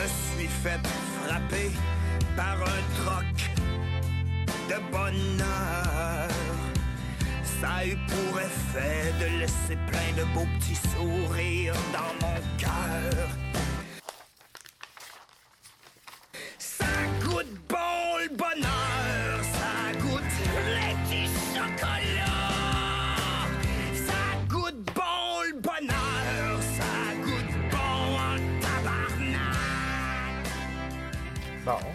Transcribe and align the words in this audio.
me 0.00 0.06
suis 0.06 0.48
fait 0.48 0.80
frapper 1.22 1.70
par 2.36 2.56
un 2.62 2.82
troc 3.02 3.36
de 4.68 4.78
bonheur. 4.90 6.28
Ça 7.60 7.68
a 7.80 7.86
eu 7.86 7.96
pour 8.08 8.40
effet 8.40 9.12
de 9.20 9.40
laisser 9.40 9.76
plein 9.88 10.12
de 10.16 10.24
beaux 10.32 10.46
petits 10.58 10.80
sourires 10.94 11.74
dans 11.92 12.26
mon 12.26 12.36
cœur. 12.56 13.39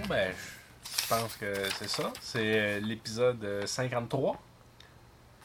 Ben, 0.07 0.33
je 1.01 1.07
pense 1.07 1.35
que 1.37 1.53
c'est 1.77 1.89
ça. 1.89 2.11
C'est 2.21 2.39
euh, 2.59 2.79
l'épisode 2.79 3.43
euh, 3.43 3.65
53. 3.65 4.41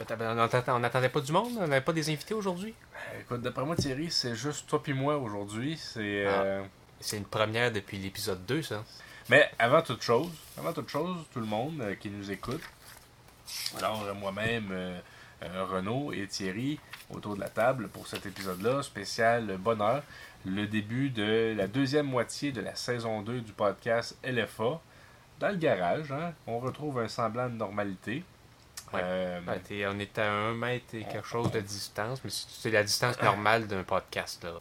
On 0.00 0.34
n'attendait 0.34 0.70
on 0.70 0.82
attendait 0.84 1.08
pas 1.10 1.20
du 1.20 1.32
monde? 1.32 1.52
On 1.58 1.66
n'avait 1.66 1.84
pas 1.84 1.92
des 1.92 2.08
invités 2.08 2.32
aujourd'hui? 2.34 2.74
Euh, 2.94 3.20
Écoute, 3.20 3.42
d'après 3.42 3.64
moi, 3.64 3.76
Thierry, 3.76 4.10
c'est 4.10 4.34
juste 4.34 4.66
toi 4.66 4.82
puis 4.82 4.94
moi 4.94 5.18
aujourd'hui. 5.18 5.76
C'est. 5.76 6.24
Ah. 6.26 6.42
euh, 6.42 6.62
C'est 7.00 7.18
une 7.18 7.26
première 7.26 7.70
depuis 7.70 7.98
l'épisode 7.98 8.44
2, 8.46 8.62
ça. 8.62 8.84
Mais 9.28 9.50
avant 9.58 9.82
toute 9.82 10.02
chose, 10.02 10.30
avant 10.58 10.72
toute 10.72 10.88
chose, 10.88 11.16
tout 11.32 11.40
le 11.40 11.46
monde 11.46 11.80
euh, 11.82 11.94
qui 11.94 12.10
nous 12.10 12.30
écoute, 12.30 12.62
alors 13.78 14.02
euh, 14.04 14.14
moi-même, 14.14 14.68
euh, 14.72 14.98
euh, 14.98 15.00
Renaud 15.42 16.12
et 16.12 16.26
Thierry, 16.26 16.78
autour 17.10 17.34
de 17.36 17.40
la 17.40 17.48
table 17.48 17.88
pour 17.88 18.06
cet 18.06 18.26
épisode-là, 18.26 18.82
spécial 18.82 19.56
bonheur, 19.58 20.02
le 20.46 20.66
début 20.66 21.10
de 21.10 21.54
la 21.56 21.66
deuxième 21.66 22.06
moitié 22.06 22.52
de 22.52 22.60
la 22.60 22.74
saison 22.74 23.22
2 23.22 23.40
du 23.40 23.52
podcast 23.52 24.16
LFA. 24.24 24.80
Dans 25.38 25.48
le 25.48 25.56
garage, 25.56 26.12
hein, 26.12 26.32
on 26.46 26.58
retrouve 26.58 26.98
un 27.00 27.08
semblant 27.08 27.48
de 27.48 27.54
normalité. 27.54 28.22
Ouais. 28.92 29.00
Euh, 29.02 29.40
Ouais, 29.46 29.58
t'es- 29.60 29.86
on 29.86 29.98
est 29.98 30.18
à 30.18 30.30
un 30.30 30.52
mètre 30.54 30.94
et 30.94 31.04
quelque 31.04 31.26
chose 31.26 31.50
de 31.52 31.60
distance, 31.60 32.20
mais 32.24 32.30
c'est 32.30 32.70
la 32.70 32.82
distance 32.82 33.20
normale 33.22 33.66
d'un 33.66 33.82
podcast. 33.84 34.42
Là. 34.44 34.52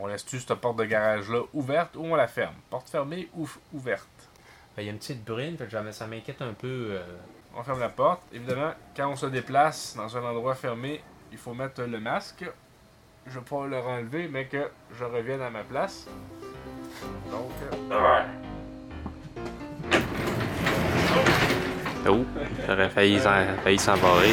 on 0.00 0.06
laisse-tu 0.06 0.38
cette 0.38 0.54
porte 0.54 0.76
de 0.78 0.84
garage-là 0.84 1.42
ouverte 1.54 1.96
ou 1.96 2.04
on 2.04 2.14
la 2.14 2.28
ferme? 2.28 2.54
Porte 2.70 2.88
fermée 2.88 3.28
ou 3.36 3.48
ouverte? 3.72 4.06
Ben, 4.76 4.82
Il 4.82 4.86
y 4.86 4.88
a 4.88 4.92
une 4.92 4.98
petite 4.98 5.24
brune, 5.24 5.56
fait 5.58 5.66
que 5.66 5.92
ça 5.92 6.06
m'inquiète 6.06 6.40
un 6.40 6.52
peu. 6.52 6.90
euh, 6.92 7.02
On 7.58 7.62
ferme 7.64 7.80
la 7.80 7.88
porte. 7.88 8.22
Évidemment, 8.32 8.70
quand 8.96 9.08
on 9.10 9.16
se 9.16 9.26
déplace 9.26 9.94
dans 9.96 10.16
un 10.16 10.22
endroit 10.22 10.54
fermé, 10.54 11.00
il 11.32 11.38
faut 11.38 11.54
mettre 11.54 11.82
le 11.82 11.98
masque. 11.98 12.44
Je 13.26 13.38
vais 13.38 13.44
pas 13.44 13.66
le 13.66 13.76
enlever, 13.78 14.28
mais 14.30 14.46
que 14.46 14.70
je 14.96 15.04
revienne 15.04 15.42
à 15.42 15.50
ma 15.50 15.62
place. 15.64 16.06
Donc, 17.30 17.50
euh, 17.90 18.22
Oh, 22.10 22.24
j'aurais 22.66 22.88
failli, 22.88 23.18
s'en- 23.18 23.56
failli 23.62 23.78
s'embarrer. 23.78 24.32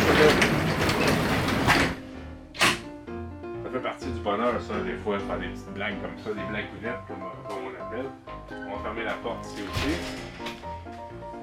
ça 2.53 3.69
fait 3.73 3.79
partie 3.79 4.05
du 4.05 4.19
bonheur, 4.21 4.53
ça, 4.61 4.73
des 4.79 4.95
fois, 4.97 5.17
de 5.17 5.23
faire 5.23 5.39
des 5.39 5.47
petites 5.47 5.73
blagues 5.73 5.95
comme 6.01 6.17
ça, 6.23 6.29
des 6.29 6.47
blagues 6.49 6.65
ouvertes, 6.79 7.01
comme, 7.07 7.17
comme 7.49 7.57
on 7.65 7.83
appelle. 7.85 8.05
On 8.51 8.75
va 8.77 8.83
fermer 8.83 9.03
la 9.03 9.13
porte 9.13 9.45
ici 9.47 9.63
aussi. 9.63 9.93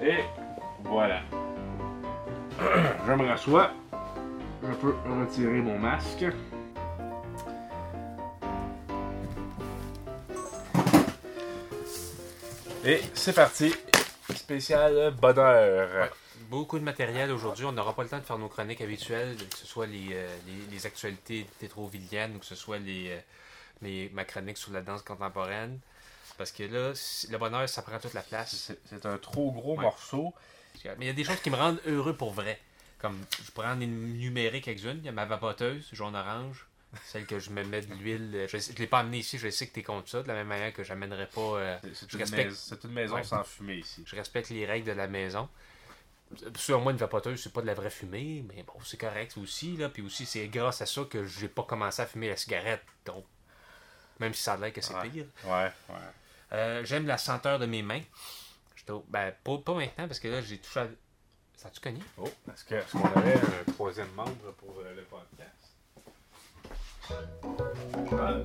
Et 0.06 0.20
voilà. 0.84 1.20
je 3.06 3.12
me 3.12 3.26
rassois. 3.28 3.70
Je 4.62 4.72
peux 4.74 4.94
retirer 5.20 5.60
mon 5.60 5.78
masque. 5.78 6.24
Et 12.84 13.00
c'est 13.14 13.32
parti. 13.32 13.72
Spécial 14.34 15.12
bonheur. 15.20 16.10
Beaucoup 16.48 16.78
de 16.78 16.84
matériel 16.84 17.30
aujourd'hui. 17.30 17.64
On 17.64 17.72
n'aura 17.72 17.94
pas 17.94 18.02
le 18.02 18.08
temps 18.08 18.18
de 18.18 18.24
faire 18.24 18.38
nos 18.38 18.48
chroniques 18.48 18.80
habituelles, 18.80 19.36
que 19.50 19.56
ce 19.56 19.66
soit 19.66 19.86
les, 19.86 20.08
euh, 20.12 20.28
les, 20.46 20.74
les 20.74 20.86
actualités 20.86 21.46
tétrovilliennes 21.58 22.36
ou 22.36 22.38
que 22.38 22.44
ce 22.46 22.54
soit 22.54 22.78
les, 22.78 23.10
euh, 23.10 23.18
les, 23.82 24.10
ma 24.12 24.24
chronique 24.24 24.58
sur 24.58 24.72
la 24.72 24.82
danse 24.82 25.02
contemporaine. 25.02 25.78
Parce 26.36 26.50
que 26.50 26.64
là, 26.64 26.92
le 27.30 27.38
bonheur, 27.38 27.68
ça 27.68 27.82
prend 27.82 27.98
toute 27.98 28.14
la 28.14 28.22
place. 28.22 28.54
C'est 28.56 28.78
c'est 28.86 29.06
un 29.06 29.16
trop 29.18 29.50
gros 29.52 29.76
Ouais. 29.76 29.82
morceau. 29.82 30.34
Mais 30.98 31.04
il 31.04 31.06
y 31.06 31.10
a 31.10 31.14
des 31.14 31.24
choses 31.24 31.40
qui 31.40 31.50
me 31.50 31.56
rendent 31.56 31.80
heureux 31.86 32.16
pour 32.16 32.32
vrai. 32.32 32.60
Comme, 32.98 33.18
je 33.44 33.60
en 33.62 33.80
énumérer 33.80 34.60
quelques-unes. 34.60 34.98
Il 34.98 35.06
y 35.06 35.08
a 35.08 35.12
ma 35.12 35.24
vapoteuse, 35.24 35.88
jaune-orange. 35.92 36.66
Celle 37.04 37.24
que 37.26 37.38
je 37.38 37.50
me 37.50 37.64
mets 37.64 37.80
de 37.80 37.92
l'huile. 37.94 38.46
Je 38.48 38.56
ne 38.56 38.76
l'ai 38.78 38.86
pas 38.86 38.98
amenée 39.00 39.18
ici, 39.18 39.38
je 39.38 39.48
sais 39.50 39.66
que 39.66 39.72
tu 39.72 39.80
es 39.80 39.82
contre 39.82 40.08
ça. 40.10 40.22
De 40.22 40.28
la 40.28 40.34
même 40.34 40.46
manière 40.46 40.72
que 40.74 40.84
j'amènerais 40.84 41.26
pas. 41.28 41.40
euh, 41.40 41.78
C'est- 41.94 42.12
une, 42.12 42.18
respecte- 42.20 42.84
maison 42.84 43.14
Ouais. 43.16 43.24
sans 43.24 43.42
fumée 43.44 43.76
ici. 43.78 44.02
Je 44.06 44.14
respecte 44.14 44.50
les 44.50 44.66
règles 44.66 44.86
de 44.86 44.92
la 44.92 45.06
maison. 45.08 45.48
Sur 46.56 46.80
moi, 46.80 46.92
une 46.92 46.98
vapoteuse, 46.98 47.42
c'est 47.42 47.52
pas 47.52 47.60
de 47.62 47.66
la 47.66 47.74
vraie 47.74 47.90
fumée, 47.90 48.44
mais 48.48 48.62
bon, 48.62 48.74
c'est 48.84 48.98
correct 48.98 49.36
aussi. 49.36 49.76
Là. 49.76 49.88
Puis 49.88 50.02
aussi, 50.02 50.24
c'est 50.26 50.46
grâce 50.48 50.80
à 50.82 50.86
ça 50.86 51.02
que 51.04 51.26
j'ai 51.26 51.48
pas 51.48 51.62
commencé 51.62 52.00
à 52.02 52.06
fumer 52.06 52.28
la 52.28 52.36
cigarette. 52.36 52.82
Donc, 53.06 53.24
même 54.20 54.32
si 54.34 54.42
ça 54.42 54.54
a 54.54 54.56
l'air 54.58 54.72
que 54.72 54.80
c'est 54.80 54.94
Ouais. 54.94 55.08
pire. 55.08 55.26
Ouais, 55.44 55.70
ouais. 55.90 55.94
Euh, 56.52 56.84
J'aime 56.84 57.06
la 57.06 57.18
senteur 57.18 57.58
de 57.58 57.66
mes 57.66 57.82
mains. 57.82 58.02
Ben, 58.86 59.32
pas, 59.44 59.58
pas 59.58 59.74
maintenant, 59.74 60.06
parce 60.08 60.18
que 60.20 60.28
là, 60.28 60.40
j'ai 60.42 60.58
touché 60.58 60.80
à... 60.80 60.86
Ça 61.56 61.68
a-tu 61.68 61.80
cogné? 61.80 62.00
Oh, 62.18 62.24
est-ce 62.52 62.64
qu'on 62.92 63.04
avait 63.20 63.34
un 63.36 63.72
troisième 63.72 64.10
membre 64.12 64.52
pour 64.58 64.80
euh, 64.80 64.94
le 64.96 65.02
podcast? 65.02 65.50
Ah, 67.10 68.42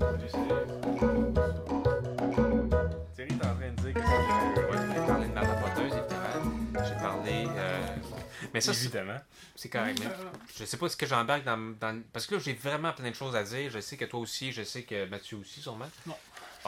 Thierry 3.15 3.31
est 3.31 3.45
en 3.45 3.55
train 3.55 3.69
de 3.71 3.81
dire 3.81 3.93
que 3.93 3.99
j'ai 3.99 5.05
parlé 5.07 5.27
de 5.27 5.33
ma 5.33 5.41
vapoteuse, 5.41 5.93
évidemment. 5.93 6.85
J'ai 6.85 6.95
parlé... 6.95 7.45
euh, 7.49 7.95
Mais 8.53 8.61
ça, 8.61 8.73
c'est 8.73 8.85
Évidemment. 8.85 9.17
c'est 9.55 9.69
correct. 9.69 9.99
mais 10.03 10.09
je 10.55 10.65
sais 10.65 10.77
pas 10.77 10.89
ce 10.89 10.97
que 10.97 11.05
j'embarque 11.07 11.43
dans, 11.43 11.57
dans... 11.79 12.01
Parce 12.13 12.27
que 12.27 12.35
là, 12.35 12.41
j'ai 12.43 12.53
vraiment 12.53 12.93
plein 12.93 13.09
de 13.09 13.15
choses 13.15 13.35
à 13.35 13.43
dire. 13.43 13.71
Je 13.71 13.79
sais 13.79 13.97
que 13.97 14.05
toi 14.05 14.19
aussi, 14.19 14.51
je 14.51 14.63
sais 14.63 14.83
que 14.83 15.05
Mathieu 15.07 15.37
aussi, 15.37 15.61
sûrement. 15.61 15.89
Non. 16.05 16.15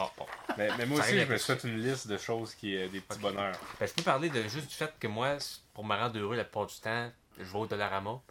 Ah, 0.02 0.12
bon. 0.18 0.26
Mais, 0.58 0.70
mais 0.78 0.86
moi 0.86 1.02
Ça 1.02 1.08
aussi, 1.08 1.20
je 1.20 1.26
me 1.26 1.38
suis 1.38 1.54
fait 1.56 1.68
une 1.68 1.78
liste 1.82 2.08
de 2.08 2.18
choses 2.18 2.56
qui 2.56 2.76
est 2.76 2.88
des 2.90 3.02
petits 3.02 3.20
bonheurs. 3.20 3.58
Ben, 3.80 3.86
je 3.88 3.94
peux 3.94 4.04
parler 4.04 4.30
de 4.30 4.42
juste 4.44 4.68
du 4.68 4.76
fait 4.76 4.94
que 5.00 5.08
moi, 5.08 5.38
pour 5.74 5.84
me 5.86 5.96
rendre 5.96 6.18
heureux 6.18 6.36
la 6.36 6.44
plupart 6.46 6.68
du 6.68 6.76
temps, 6.80 7.12
je 7.38 7.44
vais 7.44 7.58
au 7.58 7.66
Dollarama. 7.68 8.22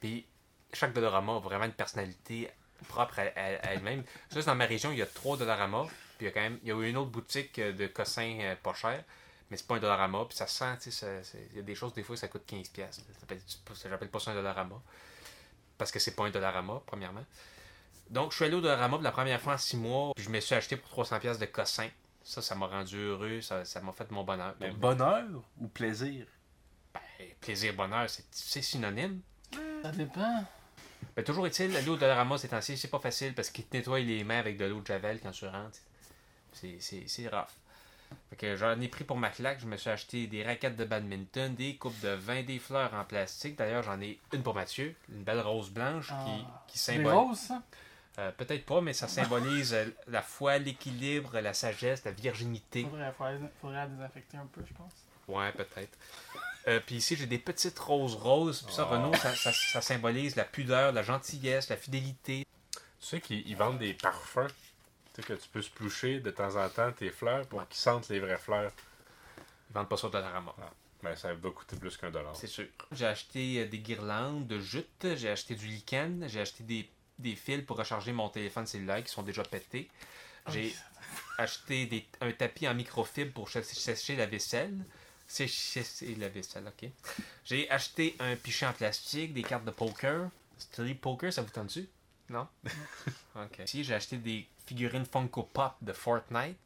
Puis 0.00 0.26
chaque 0.72 0.92
Dollarama 0.92 1.36
a 1.36 1.38
vraiment 1.38 1.64
une 1.64 1.72
personnalité 1.72 2.50
propre 2.88 3.18
à, 3.20 3.22
à- 3.22 3.26
à 3.68 3.72
elle-même. 3.74 4.04
Juste 4.32 4.46
dans 4.46 4.54
ma 4.54 4.66
région, 4.66 4.92
il 4.92 4.98
y 4.98 5.02
a 5.02 5.06
trois 5.06 5.36
Dollarama. 5.36 5.84
Puis 6.18 6.22
il 6.22 6.24
y 6.26 6.28
a 6.28 6.32
quand 6.32 6.40
même 6.40 6.58
il 6.62 6.68
y 6.68 6.72
a 6.72 6.82
une 6.88 6.96
autre 6.96 7.10
boutique 7.10 7.58
de 7.60 7.86
cossins 7.86 8.38
euh, 8.40 8.54
pas 8.56 8.74
cher. 8.74 9.02
Mais 9.50 9.56
c'est 9.56 9.66
pas 9.66 9.76
un 9.76 9.80
Dollarama. 9.80 10.24
Puis 10.26 10.36
ça 10.36 10.46
sent, 10.46 10.78
tu 10.82 10.90
sais, 10.90 11.22
il 11.52 11.56
y 11.56 11.60
a 11.60 11.62
des 11.62 11.74
choses, 11.74 11.92
des 11.94 12.02
fois, 12.02 12.16
ça 12.16 12.28
coûte 12.28 12.42
15$. 12.50 12.70
piastres. 12.72 13.02
Ça 13.14 13.20
s'appelle- 13.20 13.40
ça- 13.46 13.88
J'appelle 13.88 14.08
pas 14.10 14.18
ça 14.20 14.30
un 14.30 14.34
Dollarama. 14.34 14.76
Parce 15.78 15.90
que 15.90 15.98
c'est 15.98 16.14
pas 16.14 16.24
un 16.24 16.30
Dollarama, 16.30 16.80
premièrement. 16.86 17.24
Donc, 18.12 18.30
je 18.30 18.36
suis 18.36 18.44
allé 18.44 18.54
au 18.54 18.60
Dollarama 18.60 18.96
pour 18.96 19.02
la 19.02 19.10
première 19.12 19.40
fois 19.40 19.54
en 19.54 19.58
six 19.58 19.76
mois. 19.76 20.12
Puis 20.14 20.24
je 20.24 20.30
me 20.30 20.38
suis 20.40 20.54
acheté 20.54 20.76
pour 20.76 20.90
300$ 21.04 21.18
piastres 21.18 21.40
de 21.40 21.46
cossins. 21.46 21.88
Ça, 22.22 22.40
ça 22.42 22.54
m'a 22.54 22.66
rendu 22.66 22.96
heureux. 22.98 23.40
Ça 23.40 23.64
ça 23.64 23.80
m'a 23.80 23.90
fait 23.92 24.10
mon 24.10 24.22
bonheur. 24.22 24.54
Mais 24.60 24.70
bonheur 24.70 25.24
ou 25.60 25.66
plaisir? 25.68 26.26
ben, 26.94 27.00
plaisir, 27.40 27.74
bonheur, 27.74 28.08
c'est- 28.10 28.24
c'est 28.30 28.62
synonyme. 28.62 29.20
Ça 29.82 29.90
dépend. 29.90 30.44
Ben, 31.16 31.24
toujours 31.24 31.46
est-il, 31.46 31.74
aller 31.76 31.88
au 31.88 31.96
Dollarama 31.96 32.38
ces 32.38 32.48
temps-ci, 32.48 32.76
c'est 32.76 32.88
pas 32.88 32.98
facile 33.00 33.34
parce 33.34 33.50
qu'ils 33.50 33.64
te 33.64 33.76
nettoient 33.76 33.98
les 34.00 34.24
mains 34.24 34.38
avec 34.38 34.56
de 34.56 34.64
l'eau 34.66 34.80
de 34.80 34.86
Javel 34.86 35.18
quand 35.20 35.30
tu 35.32 35.46
rentres. 35.46 35.78
C'est- 36.52 36.76
C'est 36.80 37.04
c'est 37.08 37.28
rough. 37.28 37.48
Fait 38.28 38.36
que 38.36 38.56
j'en 38.56 38.78
ai 38.80 38.88
pris 38.88 39.04
pour 39.04 39.16
ma 39.16 39.30
claque. 39.30 39.58
Je 39.60 39.66
me 39.66 39.76
suis 39.78 39.88
acheté 39.88 40.26
des 40.26 40.44
raquettes 40.44 40.76
de 40.76 40.84
badminton, 40.84 41.54
des 41.54 41.76
coupes 41.76 41.98
de 42.00 42.10
vin, 42.10 42.42
des 42.42 42.58
fleurs 42.58 42.92
en 42.92 43.04
plastique. 43.04 43.56
D'ailleurs, 43.56 43.82
j'en 43.82 43.98
ai 44.02 44.20
une 44.34 44.42
pour 44.42 44.54
Mathieu, 44.54 44.94
une 45.08 45.24
belle 45.24 45.40
rose 45.40 45.70
blanche 45.70 46.08
qui, 46.08 46.12
Ah. 46.46 46.64
qui 46.68 46.78
C'est 46.78 46.96
symbolise. 46.96 47.12
rose, 47.18 47.38
ça? 47.38 47.62
Euh, 48.18 48.30
Peut-être 48.32 48.66
pas, 48.66 48.80
mais 48.82 48.92
ça 48.92 49.08
symbolise 49.08 49.72
euh, 49.72 49.86
la 50.08 50.20
foi, 50.22 50.58
l'équilibre, 50.58 51.40
la 51.40 51.54
sagesse, 51.54 52.04
la 52.04 52.10
virginité. 52.10 52.82
Faudrait, 52.84 53.12
faudrait, 53.12 53.38
faudrait 53.60 53.76
la 53.76 53.86
désinfecter 53.86 54.36
un 54.36 54.46
peu, 54.46 54.62
je 54.66 54.74
pense. 54.74 54.92
Ouais, 55.28 55.50
peut-être. 55.52 55.96
Euh, 56.68 56.78
puis 56.84 56.96
ici, 56.96 57.16
j'ai 57.16 57.26
des 57.26 57.38
petites 57.38 57.78
roses 57.78 58.14
roses. 58.14 58.62
Puis 58.62 58.74
ça, 58.74 58.86
Oh. 58.88 58.92
Renaud, 58.92 59.14
ça, 59.14 59.34
ça- 59.34 59.52
ça 59.52 59.80
symbolise 59.80 60.36
la 60.36 60.44
pudeur, 60.44 60.92
la 60.92 61.02
gentillesse, 61.02 61.68
la 61.70 61.76
fidélité. 61.76 62.46
Tu 62.72 62.80
sais 63.00 63.20
qu'ils 63.20 63.48
ils 63.48 63.56
vendent 63.56 63.78
des 63.78 63.94
parfums. 63.94 64.46
Tu 65.14 65.22
sais 65.22 65.26
que 65.28 65.32
tu 65.32 65.48
peux 65.48 65.62
se 65.62 65.70
ploucher 65.70 66.20
de 66.20 66.30
temps 66.30 66.56
en 66.56 66.68
temps 66.68 66.92
tes 66.92 67.10
fleurs 67.10 67.46
pour 67.46 67.66
qu'ils 67.68 67.78
sentent 67.80 68.08
les 68.10 68.20
vraies 68.20 68.36
fleurs. 68.38 68.72
Ils 69.70 69.74
vendent 69.74 69.88
pas 69.88 69.96
ça 69.96 70.06
au 70.06 70.10
Dollarama. 70.10 70.54
Ben, 71.02 71.16
ça 71.16 71.34
va 71.34 71.50
coûter 71.50 71.76
plus 71.76 71.96
qu'un 71.96 72.10
dollar. 72.10 72.36
C'est 72.36 72.46
sûr. 72.46 72.66
J'ai 72.92 73.06
acheté 73.06 73.64
des 73.66 73.78
guirlandes 73.78 74.46
de 74.46 74.60
jute, 74.60 75.16
j'ai 75.16 75.30
acheté 75.30 75.54
du 75.56 75.66
lichen, 75.66 76.26
j'ai 76.28 76.40
acheté 76.40 76.62
des, 76.62 76.88
des 77.22 77.36
fils 77.36 77.64
pour 77.64 77.76
recharger 77.78 78.12
mon 78.12 78.28
téléphone 78.28 78.66
cellulaire 78.66 79.02
qui 79.02 79.10
sont 79.12 79.22
déjà 79.22 79.42
pétés. 79.42 79.88
J'ai 80.48 80.74
acheté 81.38 81.86
des, 81.86 82.04
un 82.20 82.32
tapis 82.32 82.66
en 82.68 82.74
microfibre 82.74 83.32
pour 83.32 83.48
sé- 83.48 83.62
sécher 83.62 84.16
la 84.16 84.26
vaisselle. 84.26 84.76
Sécher 85.26 85.84
la 86.18 86.28
vaisselle, 86.28 86.66
ok. 86.66 86.90
J'ai 87.44 87.70
acheté 87.70 88.16
un 88.18 88.36
pichet 88.36 88.66
en 88.66 88.72
plastique, 88.72 89.32
des 89.32 89.42
cartes 89.42 89.64
de 89.64 89.70
poker. 89.70 90.28
Street 90.58 90.94
poker, 90.94 91.32
ça 91.32 91.42
vous 91.42 91.50
tente-tu? 91.50 91.88
Non? 92.28 92.46
ok. 93.36 93.60
Ici, 93.64 93.84
j'ai 93.84 93.94
acheté 93.94 94.16
des 94.18 94.46
figurines 94.66 95.06
Funko 95.06 95.44
Pop 95.44 95.74
de 95.80 95.92
Fortnite. 95.92 96.56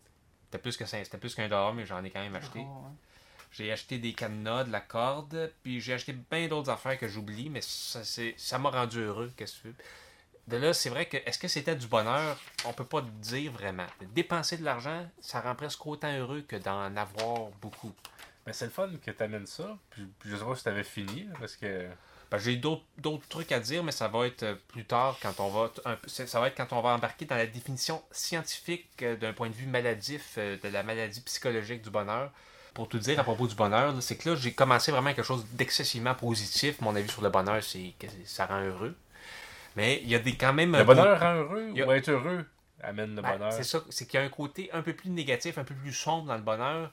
C'était 0.47 0.58
plus 0.58 0.76
que 0.76 0.87
c'était 0.87 1.19
plus 1.19 1.35
qu'un 1.35 1.49
dollar, 1.49 1.75
mais 1.75 1.87
j'en 1.87 2.03
ai 2.03 2.11
quand 2.11 2.20
même 2.23 2.35
acheté. 2.35 2.61
Oh. 2.61 2.85
J'ai 3.53 3.70
acheté 3.73 3.99
des 3.99 4.12
cadenas, 4.12 4.64
de 4.64 4.73
la 4.73 4.81
corde, 4.81 5.53
puis 5.62 5.81
j'ai 5.81 5.94
acheté 5.94 6.12
plein 6.12 6.47
d'autres 6.49 6.69
affaires 6.70 6.99
que 6.99 7.08
j'oublie, 7.08 7.49
mais 7.49 7.61
ça 7.62 8.58
m'a 8.58 8.70
rendu 8.70 8.99
heureux, 9.00 9.32
qu'est-ce 9.37 9.56
que 9.56 9.62
tu 9.62 9.69
veux. 9.69 9.75
De 10.48 10.56
là, 10.56 10.72
c'est 10.72 10.90
vrai 10.90 11.06
que 11.06 11.16
est-ce 11.16 11.38
que 11.38 11.48
c'était 11.48 11.75
du 11.75 11.88
bonheur? 11.88 12.38
On 12.64 12.72
peut 12.72 12.84
pas 12.84 13.02
dire 13.20 13.50
vraiment. 13.50 13.87
Dépenser 14.14 14.56
de 14.56 14.64
l'argent, 14.64 15.04
ça 15.20 15.40
rend 15.40 15.56
presque 15.56 15.84
autant 15.87 16.12
heureux 16.16 16.43
que 16.46 16.56
d'en 16.56 16.94
avoir 16.96 17.50
beaucoup. 17.60 17.93
Ben, 18.44 18.52
c'est 18.52 18.66
le 18.66 18.70
fun 18.70 18.88
que 19.04 19.10
t'amènes 19.10 19.46
ça. 19.46 19.76
Puis, 19.90 20.06
puis 20.20 20.31
je 20.31 20.37
sais 20.37 20.44
pas 20.44 20.54
si 20.54 20.62
t'avais 20.62 20.84
fini, 20.84 21.25
là, 21.25 21.34
parce 21.40 21.56
que. 21.56 21.88
Ben, 22.31 22.38
j'ai 22.38 22.56
d'autres 22.56 23.28
trucs 23.28 23.52
à 23.52 23.60
dire, 23.60 23.84
mais 23.84 23.93
ça 23.93 24.08
va 24.08 24.26
être 24.26 24.43
euh, 24.43 24.56
plus 24.69 24.84
tard 24.84 25.16
quand 25.22 25.38
on 25.38 25.48
va 25.48 25.70
un 25.84 25.96
ça 26.06 26.40
va 26.40 26.48
être 26.48 26.56
quand 26.56 26.72
on 26.72 26.81
va 26.81 26.90
embarquer 26.90 27.25
dans 27.25 27.37
la 27.37 27.46
définition 27.46 28.02
scientifique 28.10 28.88
euh, 29.02 29.16
d'un 29.16 29.32
point 29.32 29.48
de 29.48 29.54
vue 29.54 29.66
maladif 29.66 30.34
euh, 30.38 30.56
de 30.60 30.69
la 30.69 30.82
maladie 30.82 31.20
psychologique 31.20 31.82
du 31.82 31.90
bonheur. 31.90 32.32
Pour 32.75 32.88
tout 32.88 32.98
dire 32.98 33.19
à 33.19 33.22
propos 33.22 33.46
du 33.46 33.54
bonheur, 33.54 33.94
c'est 34.02 34.16
que 34.16 34.31
là 34.31 34.37
j'ai 34.37 34.52
commencé 34.52 34.90
vraiment 34.90 35.14
quelque 35.14 35.25
chose 35.25 35.46
d'excessivement 35.52 36.14
positif. 36.14 36.81
Mon 36.81 36.96
avis 36.96 37.08
sur 37.08 37.22
le 37.22 37.31
bonheur, 37.31 37.62
c'est 37.62 37.94
que 37.98 38.06
ça 38.25 38.46
rend 38.46 38.60
heureux. 38.60 38.96
Mais 39.76 40.00
il 40.02 40.08
y 40.08 40.14
a 40.14 40.19
des 40.19 40.37
quand 40.37 40.52
même 40.52 40.73
Le 40.73 40.78
un 40.78 40.84
bonheur 40.84 41.20
rend 41.20 41.34
heureux 41.34 41.73
a- 41.81 41.87
ou 41.87 41.93
être 41.93 42.08
heureux 42.08 42.44
amène 42.82 43.14
le 43.17 43.23
ben, 43.23 43.32
bonheur. 43.32 43.52
C'est 43.52 43.64
ça, 43.64 43.82
c'est 43.90 44.06
qu'il 44.06 44.19
y 44.19 44.23
a 44.23 44.26
un 44.26 44.31
côté 44.31 44.70
un 44.73 44.82
peu 44.82 44.94
plus 44.94 45.11
négatif, 45.11 45.58
un 45.58 45.64
peu 45.64 45.75
plus 45.75 45.93
sombre 45.93 46.26
dans 46.26 46.37
le 46.37 46.43
bonheur. 46.43 46.93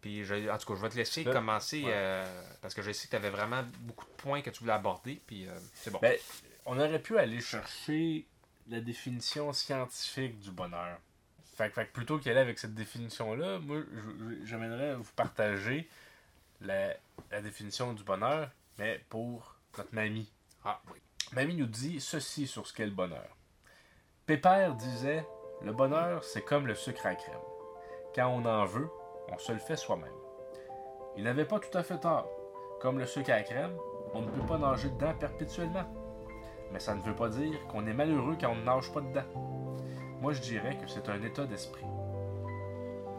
Puis, 0.00 0.24
je- 0.24 0.50
en 0.50 0.58
tout 0.58 0.66
cas, 0.66 0.74
je 0.76 0.82
vais 0.82 0.88
te 0.90 0.96
laisser 0.96 1.24
Là, 1.24 1.32
commencer 1.32 1.82
ouais. 1.82 1.90
euh, 1.92 2.42
parce 2.60 2.74
que 2.74 2.82
je 2.82 2.92
sais 2.92 3.06
que 3.06 3.10
tu 3.10 3.16
avais 3.16 3.30
vraiment 3.30 3.62
beaucoup 3.80 4.04
de 4.04 4.10
points 4.18 4.42
que 4.42 4.50
tu 4.50 4.60
voulais 4.60 4.72
aborder. 4.74 5.20
Puis, 5.26 5.46
euh, 5.48 5.52
c'est 5.72 5.90
bon. 5.90 5.98
Ben, 6.02 6.16
on 6.66 6.78
aurait 6.78 6.98
pu 7.00 7.16
aller 7.18 7.40
chercher 7.40 8.26
la 8.68 8.80
définition 8.80 9.52
scientifique 9.52 10.38
du 10.40 10.50
bonheur. 10.50 10.98
Fait, 11.56 11.70
que- 11.72 11.80
plutôt 11.84 12.18
qu'aller 12.18 12.40
avec 12.40 12.58
cette 12.58 12.74
définition-là, 12.74 13.60
moi, 13.60 13.78
j'aimerais 14.44 14.94
vous 14.96 15.10
partager 15.16 15.88
la, 16.60 16.94
la 17.30 17.40
définition 17.40 17.92
du 17.92 18.02
bonheur, 18.04 18.50
mais 18.78 19.00
pour 19.08 19.56
notre 19.78 19.94
mamie. 19.94 20.30
ah, 20.64 20.80
oui. 20.92 20.98
Mamie 21.32 21.56
nous 21.56 21.66
dit 21.66 22.00
ceci 22.00 22.46
sur 22.46 22.66
ce 22.66 22.72
qu'est 22.72 22.84
le 22.84 22.92
bonheur. 22.92 23.36
Pépère 24.26 24.74
disait 24.74 25.26
Le 25.62 25.72
bonheur, 25.72 26.22
c'est 26.22 26.42
comme 26.42 26.66
le 26.66 26.74
sucre 26.74 27.06
à 27.06 27.14
crème. 27.14 27.34
Quand 28.14 28.28
on 28.28 28.44
en 28.44 28.64
veut, 28.64 28.88
on 29.32 29.38
se 29.38 29.50
le 29.52 29.58
fait 29.58 29.76
soi-même. 29.76 30.12
Il 31.16 31.24
n'avait 31.24 31.44
pas 31.44 31.58
tout 31.58 31.76
à 31.76 31.82
fait 31.82 31.98
tort. 31.98 32.28
Comme 32.80 32.98
le 32.98 33.06
sucre 33.06 33.32
à 33.32 33.42
crème, 33.42 33.76
on 34.12 34.22
ne 34.22 34.30
peut 34.30 34.46
pas 34.46 34.58
nager 34.58 34.90
dedans 34.90 35.14
perpétuellement. 35.18 35.84
Mais 36.72 36.78
ça 36.78 36.94
ne 36.94 37.02
veut 37.02 37.16
pas 37.16 37.28
dire 37.28 37.66
qu'on 37.68 37.86
est 37.86 37.94
malheureux 37.94 38.36
quand 38.40 38.50
on 38.50 38.56
ne 38.56 38.64
nage 38.64 38.92
pas 38.92 39.00
dedans. 39.00 39.80
Moi, 40.20 40.32
je 40.32 40.40
dirais 40.40 40.78
que 40.78 40.88
c'est 40.88 41.08
un 41.08 41.22
état 41.22 41.46
d'esprit. 41.46 41.84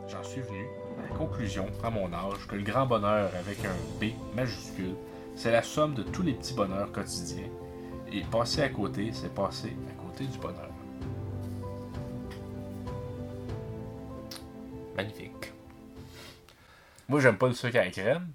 J'en 0.08 0.24
suis 0.24 0.42
venu 0.42 0.66
à 1.00 1.10
la 1.10 1.16
conclusion, 1.16 1.68
à 1.84 1.90
mon 1.90 2.14
âge, 2.14 2.48
que 2.48 2.56
le 2.56 2.64
grand 2.64 2.86
bonheur 2.86 3.32
avec 3.36 3.66
un 3.66 3.76
B 4.00 4.12
majuscule, 4.36 4.96
c'est 5.36 5.52
la 5.52 5.64
somme 5.64 5.96
de 5.96 6.04
tous 6.04 6.22
les 6.22 6.34
petits 6.34 6.54
bonheurs 6.54 6.92
quotidiens. 6.92 7.50
Et 8.12 8.22
passer 8.22 8.62
à 8.62 8.70
côté, 8.70 9.12
c'est 9.14 9.34
passer 9.34 9.76
à 9.90 10.02
côté 10.02 10.26
du 10.26 10.38
bonheur. 10.38 10.70
Magnifique. 14.96 15.52
Moi, 17.10 17.20
j'aime 17.20 17.38
pas 17.38 17.48
le 17.48 17.54
sucre 17.54 17.78
à 17.78 17.84
la 17.84 17.92
crème, 17.92 18.28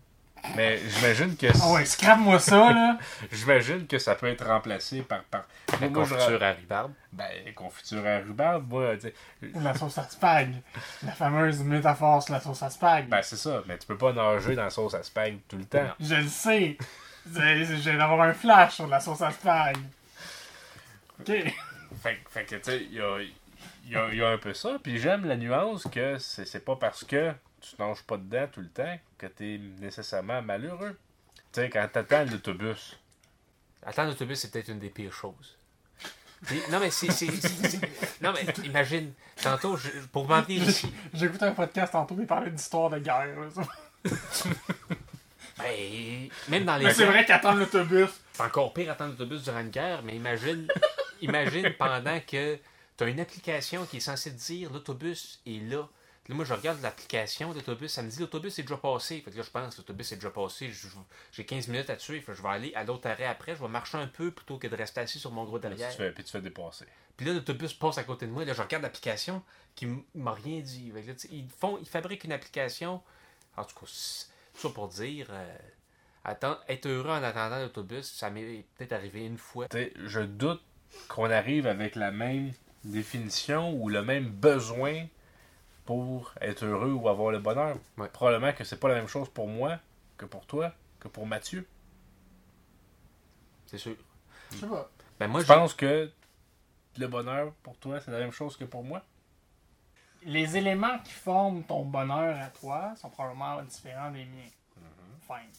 mais 0.55 0.79
j'imagine 0.79 1.37
que 1.37 1.47
Ah 1.61 1.73
ouais, 1.73 1.85
scrape-moi 1.85 2.39
ça, 2.39 2.73
là. 2.73 2.99
j'imagine 3.33 3.87
que 3.87 3.99
ça 3.99 4.15
peut 4.15 4.27
être 4.29 4.47
remplacé 4.47 5.01
par 5.03 5.25
par 5.25 5.45
La 5.81 5.89
Moi, 5.89 6.03
confiture 6.05 6.43
à 6.43 6.53
rhubarbe. 6.53 6.93
ben 7.13 7.31
confiture 7.55 8.07
à 8.07 8.19
rhubarbe, 8.19 8.69
moi, 8.71 8.95
tu 8.97 9.09
sais, 9.09 9.15
Ou 9.55 9.61
la 9.61 9.75
sauce 9.75 9.99
à 9.99 10.05
spag. 10.05 10.55
La 11.05 11.13
fameuse 11.13 11.61
métaphore 11.65 12.23
sur 12.23 12.35
la 12.35 12.41
sauce 12.41 12.63
à 12.63 12.71
spag. 12.71 13.09
ben 13.09 13.23
c'est 13.23 13.37
ça, 13.37 13.63
mais 13.67 13.79
tu 13.79 13.87
peux 13.87 13.97
pas 13.97 14.13
nager 14.13 14.55
dans 14.55 14.65
la 14.65 14.71
sauce 14.71 14.95
à 14.95 15.03
spag 15.03 15.39
tout 15.49 15.57
le 15.57 15.65
temps. 15.65 15.89
Je 15.99 16.15
le 16.17 16.29
sais. 16.29 16.77
J'ai 17.35 17.97
d'avoir 17.97 18.21
un 18.23 18.33
flash 18.35 18.75
sur 18.77 18.87
la 18.87 19.01
sauce 19.01 19.21
à 19.23 19.31
spag. 19.31 19.77
Ok. 21.21 21.27
Fait, 22.03 22.17
que- 22.17 22.31
fait 22.31 22.45
que, 22.45 22.55
tu 22.57 22.63
sais, 22.65 22.83
il 22.85 22.95
y 22.95 23.01
a, 23.01 23.19
y 23.87 23.97
a- 23.97 24.09
il 24.11 24.19
y 24.19 24.23
a 24.23 24.29
un 24.31 24.39
peu 24.39 24.55
ça. 24.55 24.79
Puis 24.83 24.99
j'aime 24.99 25.27
la 25.27 25.37
nuance 25.37 25.87
que 25.93 26.19
c'est 26.19 26.45
c'est 26.47 26.65
pas 26.65 26.77
parce 26.77 27.05
que 27.05 27.33
tu 27.61 27.71
nages 27.79 28.03
pas 28.03 28.17
dedans 28.17 28.47
tout 28.51 28.61
le 28.61 28.69
temps 28.71 28.99
que 29.19 29.27
t'es 29.27 29.61
nécessairement 29.81 30.41
malheureux. 30.41 30.99
Tu 31.53 31.61
sais, 31.61 31.69
quand 31.71 31.87
t'attends 31.93 32.25
l'autobus, 32.25 32.97
Attendre 33.83 34.11
l'autobus, 34.11 34.39
c'est 34.39 34.51
peut-être 34.51 34.69
une 34.69 34.79
des 34.79 34.91
pires 34.91 35.13
choses. 35.13 35.57
Puis- 36.47 36.61
Non, 36.71 36.81
mais 36.81 36.91
c'est. 36.91 37.09
Non, 38.23 38.33
mais 38.35 38.47
imagine, 38.65 39.13
tantôt, 39.43 39.77
je- 39.77 39.89
pour 40.13 40.27
m'en 40.29 40.41
venir 40.43 40.69
ici, 40.69 40.93
J'ai 41.15 41.27
écouté 41.27 41.47
un 41.47 41.53
podcast 41.53 41.93
tantôt 41.93 42.15
il 42.19 42.27
parlait 42.27 42.51
d'histoire 42.51 42.91
de 42.91 42.99
guerre. 42.99 43.27
là. 43.41 43.63
ben, 45.71 46.29
même 46.49 46.65
dans 46.65 46.77
les. 46.77 46.87
Mais 46.87 46.95
c'est 46.95 47.07
vrai 47.07 47.25
qu'attendre 47.25 47.59
l'autobus. 47.59 48.11
C'est 48.33 48.43
encore 48.43 48.73
pire 48.73 48.91
attendre 48.91 49.13
l'autobus 49.13 49.43
durant 49.43 49.61
une 49.61 49.71
guerre, 49.71 50.03
mais 50.03 50.17
imagine, 50.17 50.67
imagine 51.21 51.75
pendant 51.79 52.21
que 52.21 52.59
tu 52.97 53.05
as 53.05 53.07
une 53.07 53.21
application 53.21 53.85
qui 53.87 53.99
est 53.99 54.01
censée 54.01 54.33
te 54.33 54.39
dire 54.39 54.73
l'autobus 54.73 55.41
est 55.47 55.63
là. 55.71 55.89
Là, 56.29 56.37
moi, 56.37 56.45
je 56.45 56.55
regarde 56.55 56.81
l'application 56.81 57.53
d'autobus, 57.53 57.91
ça 57.91 58.03
me 58.03 58.09
dit 58.09 58.21
l'autobus 58.21 58.57
est 58.59 58.63
déjà 58.63 58.77
passé. 58.77 59.21
Fait 59.25 59.33
que 59.33 59.37
là, 59.37 59.43
je 59.43 59.51
pense 59.51 59.77
l'autobus 59.79 60.13
est 60.13 60.17
déjà 60.17 60.31
passé, 60.31 60.71
j'ai 61.33 61.45
15 61.45 61.69
minutes 61.69 61.91
à 61.91 61.97
tuer, 61.97 62.21
fait 62.21 62.33
que 62.33 62.39
je 62.39 62.43
vais 62.43 62.49
aller 62.49 62.73
à 62.75 62.85
l'autre 62.85 63.09
arrêt 63.09 63.25
après, 63.25 63.57
je 63.57 63.61
vais 63.61 63.69
marcher 63.69 63.99
un 63.99 64.07
peu 64.07 64.31
plutôt 64.31 64.57
que 64.59 64.69
de 64.69 64.77
rester 64.77 65.01
assis 65.01 65.19
sur 65.19 65.33
mon 65.33 65.45
gros 65.45 65.59
puis 65.59 65.69
derrière. 65.69 65.91
tu 65.91 65.97
fais, 65.97 66.13
puis 66.13 66.23
tu 66.23 66.31
fais 66.31 66.41
dépasser. 66.41 66.85
Puis 67.17 67.27
là, 67.27 67.33
l'autobus 67.33 67.75
passe 67.75 67.99
à 67.99 68.05
côté 68.05 68.27
de 68.27 68.33
moi. 68.33 68.45
Là, 68.45 68.53
je 68.53 68.63
regarde 68.63 68.83
l'application 68.83 69.43
qui 69.75 69.87
m'a 70.15 70.33
rien 70.33 70.61
dit. 70.61 70.93
Fait 70.95 71.03
que 71.03 71.09
là, 71.09 71.15
tu 71.15 71.21
sais, 71.21 71.29
ils, 71.33 71.49
font, 71.49 71.79
ils 71.79 71.89
fabriquent 71.89 72.25
une 72.25 72.33
application. 72.33 73.03
En 73.57 73.65
tout 73.65 73.75
cas, 73.75 73.87
c'est 73.87 74.30
ça 74.61 74.69
pour 74.71 74.89
dire. 74.89 75.27
euh, 75.31 75.57
attends, 76.25 76.57
être 76.69 76.87
heureux 76.87 77.11
en 77.11 77.23
attendant 77.23 77.59
l'autobus, 77.59 78.11
ça 78.13 78.31
m'est 78.31 78.65
peut-être 78.77 78.93
arrivé 78.93 79.25
une 79.27 79.39
fois. 79.39 79.67
Je 79.73 80.21
doute 80.21 80.63
qu'on 81.09 81.31
arrive 81.31 81.67
avec 81.67 81.97
la 81.97 82.11
même 82.11 82.53
définition 82.85 83.73
ou 83.75 83.89
le 83.89 84.03
même 84.03 84.29
besoin 84.29 85.07
pour 85.85 86.33
être 86.41 86.65
heureux 86.65 86.93
ou 86.93 87.09
avoir 87.09 87.33
le 87.33 87.39
bonheur. 87.39 87.77
Ouais. 87.99 88.09
Probablement 88.09 88.53
que 88.53 88.65
c'est 88.65 88.79
pas 88.79 88.89
la 88.89 88.95
même 88.95 89.09
chose 89.09 89.29
pour 89.29 89.49
moi 89.49 89.79
que 90.17 90.27
pour 90.27 90.47
toi, 90.47 90.73
que 90.99 91.09
pour 91.09 91.27
Mathieu. 91.27 91.67
C'est 93.67 93.79
sûr. 93.79 93.97
Je 94.53 94.57
sais 94.59 94.67
pas. 94.67 94.91
Ben 95.19 95.29
moi, 95.29 95.41
Je 95.41 95.47
pense 95.47 95.75
que 95.75 96.11
le 96.99 97.07
bonheur 97.07 97.53
pour 97.63 97.77
toi, 97.79 98.01
c'est 98.01 98.11
la 98.11 98.19
même 98.19 98.33
chose 98.33 98.57
que 98.57 98.65
pour 98.65 98.83
moi? 98.83 99.03
Les 100.23 100.57
éléments 100.57 100.99
qui 100.99 101.13
forment 101.13 101.63
ton 101.65 101.85
bonheur 101.85 102.37
à 102.39 102.49
toi 102.49 102.95
sont 102.97 103.09
probablement 103.09 103.63
différents 103.63 104.11
des 104.11 104.25
miens. 104.25 104.51
Fine. 105.31 105.51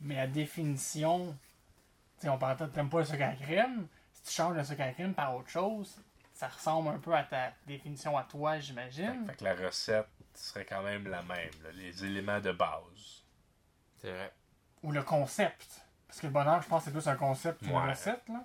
Mais 0.00 0.14
la 0.14 0.26
définition, 0.26 1.36
tu 2.18 2.22
sais, 2.22 2.28
on 2.28 2.38
parle 2.38 2.56
de 2.58 2.66
t'aimes 2.66 2.88
pas 2.88 2.98
le 3.00 3.04
sucre 3.04 3.22
à 3.22 3.28
la 3.28 3.34
crème. 3.36 3.86
Si 4.14 4.22
tu 4.22 4.30
changes 4.32 4.56
le 4.56 4.64
sucre 4.64 4.80
à 4.82 4.86
la 4.86 4.92
crème 4.92 5.14
par 5.14 5.34
autre 5.36 5.48
chose, 5.48 6.00
ça 6.34 6.48
ressemble 6.48 6.88
un 6.88 6.98
peu 6.98 7.14
à 7.14 7.24
ta 7.24 7.52
définition 7.66 8.16
à 8.16 8.22
toi, 8.24 8.54
Fait, 8.54 8.60
j'imagine. 8.62 9.26
fait 9.26 9.36
que 9.36 9.44
la 9.44 9.54
recette 9.54 10.08
serait 10.34 10.64
quand 10.64 10.82
même 10.82 11.08
la 11.08 11.22
même, 11.22 11.50
là, 11.64 11.70
les 11.74 12.04
éléments 12.04 12.40
de 12.40 12.52
base. 12.52 13.24
C'est 14.00 14.12
vrai. 14.12 14.32
Ou 14.84 14.92
le 14.92 15.02
concept. 15.02 15.80
Parce 16.06 16.20
que 16.20 16.26
le 16.28 16.32
bonheur, 16.32 16.62
je 16.62 16.68
pense, 16.68 16.84
c'est 16.84 16.92
plus 16.92 17.08
un 17.08 17.16
concept 17.16 17.58
qu'une 17.60 17.72
Ouais. 17.76 17.90
recette, 17.90 18.22
là. 18.28 18.44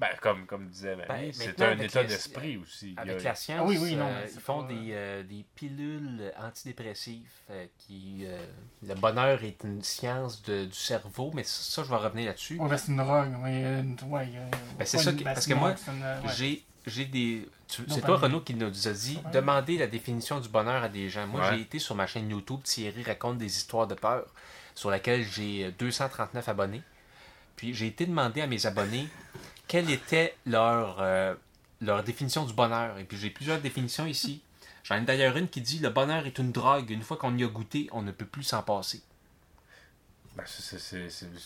Ben, 0.00 0.08
comme, 0.22 0.46
comme 0.46 0.68
disait 0.68 0.94
Ben, 1.08 1.30
c'est 1.32 1.60
un 1.60 1.76
état 1.78 2.04
d'esprit 2.04 2.56
aussi. 2.56 2.94
A- 2.96 3.00
Avec 3.00 3.22
la 3.24 3.34
science, 3.34 3.60
Ah 3.62 3.66
oui, 3.68 3.78
oui, 3.80 3.96
non, 3.96 4.06
euh, 4.06 4.26
ils 4.32 4.40
font 4.40 4.62
pas- 4.62 4.68
des, 4.72 4.90
euh, 4.92 5.22
des 5.24 5.44
pilules 5.56 6.32
antidépressives 6.40 7.28
euh, 7.50 7.66
qui... 7.78 8.24
euh, 8.24 8.38
le 8.86 8.94
bonheur 8.94 9.42
est 9.42 9.62
une 9.64 9.82
science 9.82 10.40
de- 10.42 10.66
du 10.66 10.74
cerveau, 10.78 11.32
mais 11.34 11.42
ça, 11.44 11.82
je 11.82 11.88
vais 11.90 11.96
revenir 11.96 12.26
là-dessus. 12.26 12.58
Ouais, 12.60 12.68
ben, 12.68 12.76
c'est 12.76 12.92
une 12.92 12.98
drogue. 12.98 13.34
Ouais, 13.42 13.60
une- 13.80 13.96
ouais, 14.08 14.28
euh, 14.36 14.50
Ben, 14.78 14.84
c'est 14.84 14.98
ça 14.98 15.12
que- 15.12 15.24
parce 15.24 15.40
c'est 15.40 15.50
que 15.50 15.58
moi, 15.58 15.70
ouais. 15.70 16.30
J'ai 16.36 16.64
j'ai 16.86 17.04
des. 17.04 17.48
C'est 17.66 18.00
pas 18.00 18.06
toi. 18.06 18.16
Renaud, 18.18 18.40
qui 18.40 18.54
nous 18.54 18.88
a 18.88 18.92
dit 18.92 19.18
demandez 19.32 19.76
la 19.78 19.88
définition 19.88 20.40
du 20.40 20.48
bonheur 20.48 20.82
à 20.82 20.88
des 20.88 21.10
gens. 21.10 21.26
Moi, 21.26 21.40
Ouais. 21.42 21.56
j'ai 21.56 21.60
été 21.62 21.78
sur 21.80 21.94
ma 21.94 22.06
chaîne 22.06 22.30
YouTube 22.30 22.60
Thierry 22.62 23.02
raconte 23.02 23.36
des 23.38 23.56
histoires 23.58 23.86
de 23.88 23.94
peur, 23.94 24.32
sur 24.74 24.90
laquelle 24.90 25.22
j'ai 25.24 25.70
239 25.72 26.48
abonnés. 26.48 26.82
Puis 27.56 27.74
j'ai 27.74 27.88
été 27.88 28.06
demander 28.06 28.40
à 28.40 28.46
mes 28.46 28.64
abonnés 28.64 29.08
quelle 29.68 29.90
était 29.90 30.34
leur, 30.46 30.96
euh, 31.00 31.34
leur 31.80 32.02
définition 32.02 32.44
du 32.44 32.52
bonheur? 32.54 32.98
Et 32.98 33.04
puis 33.04 33.16
j'ai 33.18 33.30
plusieurs 33.30 33.60
définitions 33.60 34.06
ici. 34.06 34.42
J'en 34.84 34.96
ai 34.96 35.02
d'ailleurs 35.02 35.36
une 35.36 35.48
qui 35.48 35.60
dit 35.60 35.78
le 35.78 35.90
bonheur 35.90 36.26
est 36.26 36.38
une 36.38 36.50
drogue. 36.50 36.90
Une 36.90 37.02
fois 37.02 37.16
qu'on 37.18 37.36
y 37.36 37.44
a 37.44 37.48
goûté, 37.48 37.88
on 37.92 38.02
ne 38.02 38.10
peut 38.10 38.24
plus 38.26 38.42
s'en 38.42 38.62
passer. 38.62 39.02
Ben, 40.36 40.44
c'est- 40.46 41.36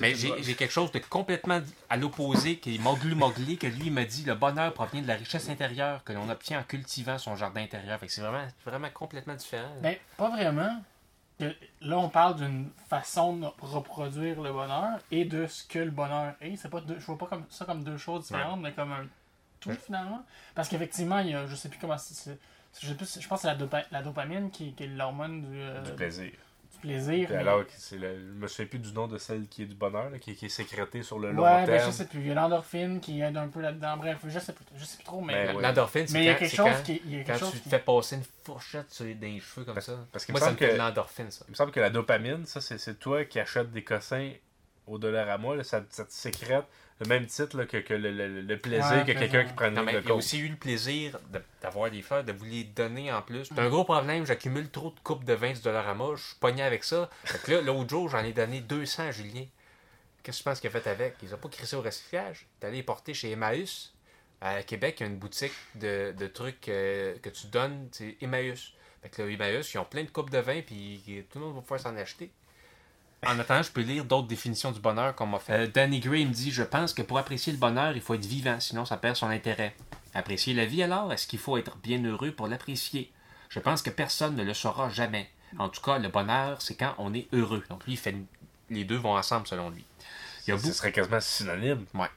Mais 0.00 0.14
j'ai 0.14 0.54
quelque 0.54 0.70
chose 0.72 0.90
de 0.90 0.98
complètement 1.00 1.60
à 1.90 1.96
l'opposé 1.98 2.56
qui 2.58 2.76
est 2.76 2.78
moglu 2.78 3.14
mogli 3.14 3.58
que 3.58 3.66
lui 3.66 3.86
il 3.88 3.92
me 3.92 4.04
dit 4.04 4.24
le 4.24 4.34
bonheur 4.34 4.72
provient 4.72 5.02
de 5.02 5.06
la 5.06 5.16
richesse 5.16 5.50
intérieure 5.50 6.02
que 6.02 6.14
l'on 6.14 6.30
obtient 6.30 6.60
en 6.60 6.62
cultivant 6.62 7.18
son 7.18 7.36
jardin 7.36 7.62
intérieur. 7.62 8.00
Fait 8.00 8.06
que 8.06 8.12
c'est 8.12 8.22
vraiment, 8.22 8.46
vraiment 8.64 8.88
complètement 8.88 9.34
différent. 9.34 9.68
Ben, 9.82 9.96
pas 10.16 10.30
vraiment. 10.30 10.82
Là, 11.38 11.98
on 11.98 12.08
parle 12.08 12.36
d'une 12.36 12.70
façon 12.88 13.36
de 13.36 13.46
reproduire 13.60 14.40
le 14.40 14.52
bonheur 14.52 14.98
et 15.10 15.24
de 15.26 15.46
ce 15.46 15.64
que 15.66 15.78
le 15.78 15.90
bonheur 15.90 16.34
est. 16.40 16.56
C'est 16.56 16.70
pas 16.70 16.80
deux, 16.80 16.98
je 16.98 17.04
vois 17.04 17.18
pas 17.18 17.26
comme 17.26 17.44
ça 17.50 17.64
comme 17.66 17.84
deux 17.84 17.98
choses 17.98 18.22
différentes, 18.26 18.60
mais 18.60 18.72
comme 18.72 18.92
un 18.92 19.04
tout 19.60 19.68
Ouais. 19.70 19.76
finalement. 19.76 20.24
Parce 20.54 20.68
qu'effectivement, 20.68 21.18
il 21.18 21.28
y 21.30 21.34
a, 21.34 21.46
je 21.46 21.54
sais 21.54 21.68
plus 21.68 21.78
comment 21.78 21.98
c'est- 21.98 22.14
c'est 22.14 22.38
Je, 22.82 22.88
sais 22.88 22.94
plus, 22.94 23.18
je 23.20 23.26
pense 23.26 23.40
que 23.40 23.48
c'est 23.48 23.54
la, 23.54 23.56
dopa- 23.56 23.86
la 23.90 24.02
dopamine 24.02 24.50
qui, 24.50 24.74
qui 24.74 24.84
est 24.84 24.86
l'hormone 24.88 25.40
du, 25.42 25.58
euh, 25.60 25.80
Du 25.82 25.92
plaisir. 25.92 26.32
Plaisir. 26.86 27.28
Mais- 27.30 27.36
alors, 27.36 27.64
que 27.66 27.72
c'est 27.76 27.98
le, 27.98 28.18
je 28.18 28.32
me 28.32 28.46
souviens 28.46 28.66
plus 28.66 28.78
du 28.78 28.92
nom 28.92 29.06
de 29.06 29.18
celle 29.18 29.46
qui 29.48 29.62
est 29.62 29.66
du 29.66 29.74
bonheur, 29.74 30.10
là, 30.10 30.18
qui, 30.18 30.34
qui 30.34 30.46
est 30.46 30.48
sécrétée 30.48 31.02
sur 31.02 31.18
le 31.18 31.32
long 31.32 31.42
Ouais, 31.42 31.66
ben, 31.66 31.76
terme. 31.78 31.90
je 31.90 31.96
sais 31.96 32.06
plus. 32.06 32.20
Il 32.20 32.26
y 32.28 32.30
a 32.30 32.34
l'endorphine 32.34 33.00
qui 33.00 33.20
aide 33.20 33.36
un 33.36 33.48
peu 33.48 33.60
là-dedans. 33.60 33.96
Bref, 33.96 34.18
je 34.26 34.38
sais 34.38 34.52
plus, 34.52 34.64
je 34.76 34.84
sais 34.84 34.96
plus 34.96 35.04
trop, 35.04 35.20
mais. 35.20 35.46
Ben, 35.46 35.56
ouais. 35.56 35.62
L'endorphine, 35.62 36.06
c'est 36.06 36.14
Mais 36.14 36.24
il 36.24 36.26
y 36.26 36.30
a 36.30 36.34
quand- 36.34 36.46
chose 36.46 36.56
quand- 36.76 36.82
qui. 36.84 37.02
Il 37.04 37.12
y 37.12 37.16
a 37.16 37.18
Quand 37.20 37.26
quelque 37.26 37.38
chose 37.40 37.50
tu 37.52 37.58
te 37.58 37.62
qui- 37.64 37.68
fais 37.70 37.78
passer 37.78 38.16
une 38.16 38.24
fourchette 38.44 38.90
sur 38.90 39.04
les, 39.04 39.14
dans 39.14 39.26
les 39.26 39.40
cheveux 39.40 39.64
comme 39.64 39.74
Parce- 39.74 39.86
ça. 39.86 40.06
parce 40.12 40.24
qu'il 40.24 40.32
Moi, 40.32 40.40
ça 40.40 40.50
me 40.52 40.56
fait 40.56 40.68
que- 40.68 40.72
de 40.72 40.78
l'endorphine, 40.78 41.30
ça. 41.30 41.44
Il 41.48 41.50
me 41.50 41.56
semble 41.56 41.72
que 41.72 41.80
la 41.80 41.90
dopamine, 41.90 42.46
ça, 42.46 42.60
c'est, 42.60 42.98
toi 42.98 43.24
qui 43.24 43.38
achètes 43.40 43.70
des 43.72 43.84
cossins 43.84 44.32
au 44.86 44.98
Dollarama, 44.98 45.56
là, 45.56 45.64
ça, 45.64 45.82
ça 45.90 46.04
te 46.04 46.12
sécrète 46.12 46.64
le 47.00 47.06
même 47.06 47.26
titre 47.26 47.56
là, 47.58 47.66
que, 47.66 47.76
que 47.76 47.92
le, 47.94 48.10
le- 48.10 48.40
le 48.40 48.58
plaisir 48.58 48.90
Ouais, 48.90 49.04
que 49.04 49.18
quelqu'un 49.18 49.44
qui 49.44 49.52
prend 49.52 49.74
a 49.76 49.92
coke. 50.02 50.10
aussi 50.16 50.38
eu 50.38 50.48
le 50.48 50.56
plaisir 50.56 51.18
de- 51.32 51.42
d'avoir 51.60 51.90
des 51.90 52.00
fleurs, 52.02 52.24
de 52.24 52.32
vous 52.32 52.44
les 52.46 52.64
donner 52.64 53.12
en 53.12 53.20
plus. 53.22 53.44
C'est 53.44 53.58
un 53.58 53.68
gros 53.68 53.84
problème, 53.84 54.24
j'accumule 54.24 54.70
trop 54.70 54.90
de 54.90 55.00
coupes 55.00 55.24
de 55.24 55.34
vin 55.34 55.52
du 55.52 55.60
Dollarama, 55.60 56.14
je 56.16 56.22
suis 56.22 56.36
pogné 56.36 56.62
avec 56.62 56.84
ça. 56.84 57.10
Fait 57.24 57.38
que 57.42 57.52
là, 57.52 57.60
l'autre 57.60 57.90
jour, 57.90 58.08
j'en 58.08 58.24
ai 58.24 58.32
donné 58.32 58.60
200 58.60 59.08
à 59.08 59.10
Julien. 59.10 59.44
Qu'est-ce 60.22 60.38
que 60.38 60.42
tu 60.42 60.44
penses 60.48 60.60
qu'il 60.60 60.68
a 60.68 60.72
fait 60.80 60.88
avec? 60.88 61.16
Il 61.22 61.32
a 61.32 61.36
pas 61.36 61.48
crissé 61.48 61.76
au 61.76 61.82
recyclage. 61.82 62.46
Est 62.60 62.66
allé 62.66 62.76
les 62.78 62.82
porter 62.82 63.12
chez 63.14 63.30
Emmaüs. 63.30 63.92
À 64.40 64.62
Québec, 64.62 64.96
il 64.98 65.02
y 65.04 65.06
a 65.06 65.10
une 65.12 65.18
boutique 65.18 65.52
de, 65.76 66.12
de 66.18 66.26
trucs 66.26 66.68
euh, 66.68 67.16
que 67.22 67.28
tu 67.30 67.46
donnes, 67.46 67.88
c'est 67.92 68.16
Emmaüs. 68.20 68.72
Fait 69.02 69.08
que 69.08 69.22
là, 69.22 69.28
Emmaüs, 69.30 69.72
ils 69.72 69.78
ont 69.78 69.84
plein 69.84 70.02
de 70.02 70.10
coupes 70.10 70.30
de 70.30 70.38
vin, 70.38 70.62
puis 70.62 71.24
tout 71.30 71.38
le 71.38 71.44
monde 71.44 71.54
va 71.56 71.60
pouvoir 71.60 71.80
s'en 71.80 71.96
acheter. 71.96 72.30
En 73.24 73.38
attendant, 73.38 73.62
je 73.62 73.70
peux 73.70 73.80
lire 73.80 74.04
d'autres 74.04 74.28
définitions 74.28 74.72
du 74.72 74.80
bonheur 74.80 75.14
qu'on 75.14 75.26
m'a 75.26 75.38
fait. 75.38 75.52
Euh, 75.52 75.66
Danny 75.66 76.00
Gray 76.00 76.24
me 76.26 76.32
dit 76.32 76.50
Je 76.50 76.62
pense 76.62 76.92
que 76.92 77.02
pour 77.02 77.18
apprécier 77.18 77.52
le 77.52 77.58
bonheur, 77.58 77.94
il 77.96 78.02
faut 78.02 78.14
être 78.14 78.24
vivant, 78.26 78.60
sinon 78.60 78.84
ça 78.84 78.96
perd 78.96 79.16
son 79.16 79.28
intérêt. 79.28 79.74
Apprécier 80.14 80.54
la 80.54 80.64
vie 80.66 80.82
alors 80.82 81.12
Est-ce 81.12 81.26
qu'il 81.26 81.38
faut 81.38 81.56
être 81.56 81.76
bien 81.78 82.02
heureux 82.04 82.30
pour 82.32 82.46
l'apprécier? 82.46 83.10
Je 83.48 83.58
pense 83.58 83.82
que 83.82 83.90
personne 83.90 84.36
ne 84.36 84.44
le 84.44 84.54
saura 84.54 84.90
jamais. 84.90 85.28
En 85.58 85.68
tout 85.68 85.80
cas, 85.80 85.98
le 85.98 86.08
bonheur, 86.08 86.60
c'est 86.60 86.74
quand 86.76 86.94
on 86.98 87.14
est 87.14 87.26
heureux. 87.32 87.64
Donc 87.70 87.84
lui, 87.86 87.94
il 87.94 87.98
fait 87.98 88.14
les 88.68 88.84
deux 88.84 88.96
vont 88.96 89.16
ensemble 89.16 89.46
selon 89.46 89.70
lui. 89.70 89.84
Il 90.46 90.50
y 90.50 90.52
a 90.52 90.58
Ce 90.58 90.62
beaucoup- 90.62 90.74
serait 90.74 90.92
quasiment 90.92 91.20
synonyme. 91.20 91.84
Ouais. 91.94 92.08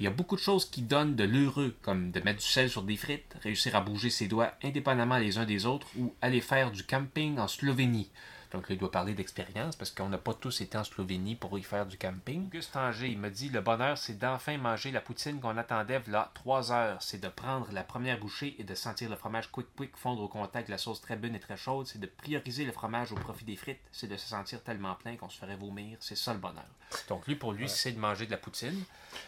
Il 0.00 0.04
y 0.04 0.06
a 0.06 0.10
beaucoup 0.10 0.36
de 0.36 0.40
choses 0.40 0.68
qui 0.68 0.82
donnent 0.82 1.14
de 1.14 1.24
l'heureux, 1.24 1.74
comme 1.82 2.10
de 2.10 2.20
mettre 2.20 2.40
du 2.40 2.46
sel 2.46 2.68
sur 2.68 2.82
des 2.82 2.96
frites, 2.96 3.34
réussir 3.42 3.76
à 3.76 3.80
bouger 3.80 4.10
ses 4.10 4.26
doigts 4.26 4.52
indépendamment 4.62 5.18
les 5.18 5.38
uns 5.38 5.44
des 5.44 5.66
autres 5.66 5.86
ou 5.98 6.12
aller 6.20 6.40
faire 6.40 6.70
du 6.70 6.84
camping 6.84 7.38
en 7.38 7.48
Slovénie. 7.48 8.10
Donc 8.54 8.68
là, 8.68 8.74
il 8.76 8.78
doit 8.78 8.90
parler 8.90 9.14
d'expérience 9.14 9.74
parce 9.76 9.90
qu'on 9.90 10.08
n'a 10.08 10.16
pas 10.18 10.32
tous 10.32 10.60
été 10.60 10.78
en 10.78 10.84
Slovénie 10.84 11.34
pour 11.34 11.58
y 11.58 11.62
faire 11.62 11.86
du 11.86 11.98
camping. 11.98 12.46
Auguste 12.46 12.76
Anger, 12.76 13.08
il 13.08 13.18
me 13.18 13.28
dit 13.28 13.48
le 13.50 13.60
bonheur, 13.60 13.98
c'est 13.98 14.16
d'enfin 14.18 14.56
manger 14.58 14.92
la 14.92 15.00
poutine 15.00 15.40
qu'on 15.40 15.56
attendait 15.56 16.00
là 16.06 16.30
trois 16.34 16.70
heures. 16.72 17.02
C'est 17.02 17.20
de 17.20 17.28
prendre 17.28 17.66
la 17.72 17.82
première 17.82 18.18
bouchée 18.18 18.54
et 18.58 18.64
de 18.64 18.74
sentir 18.74 19.10
le 19.10 19.16
fromage 19.16 19.50
quick 19.50 19.66
quick 19.76 19.96
fondre 19.96 20.22
au 20.22 20.28
contact 20.28 20.68
de 20.68 20.72
la 20.72 20.78
sauce 20.78 21.00
très 21.00 21.16
bonne 21.16 21.34
et 21.34 21.40
très 21.40 21.56
chaude. 21.56 21.86
C'est 21.86 21.98
de 21.98 22.06
prioriser 22.06 22.64
le 22.64 22.72
fromage 22.72 23.10
au 23.12 23.16
profit 23.16 23.44
des 23.44 23.56
frites. 23.56 23.80
C'est 23.90 24.06
de 24.06 24.16
se 24.16 24.28
sentir 24.28 24.62
tellement 24.62 24.94
plein 24.94 25.16
qu'on 25.16 25.28
se 25.28 25.38
ferait 25.38 25.56
vomir. 25.56 25.96
C'est 26.00 26.16
ça 26.16 26.32
le 26.32 26.38
bonheur. 26.38 26.64
Donc 27.08 27.26
lui, 27.26 27.34
pour 27.34 27.52
lui, 27.52 27.68
c'est 27.68 27.90
de 27.92 27.98
manger 27.98 28.26
de 28.26 28.30
la 28.30 28.36
poutine. 28.36 28.84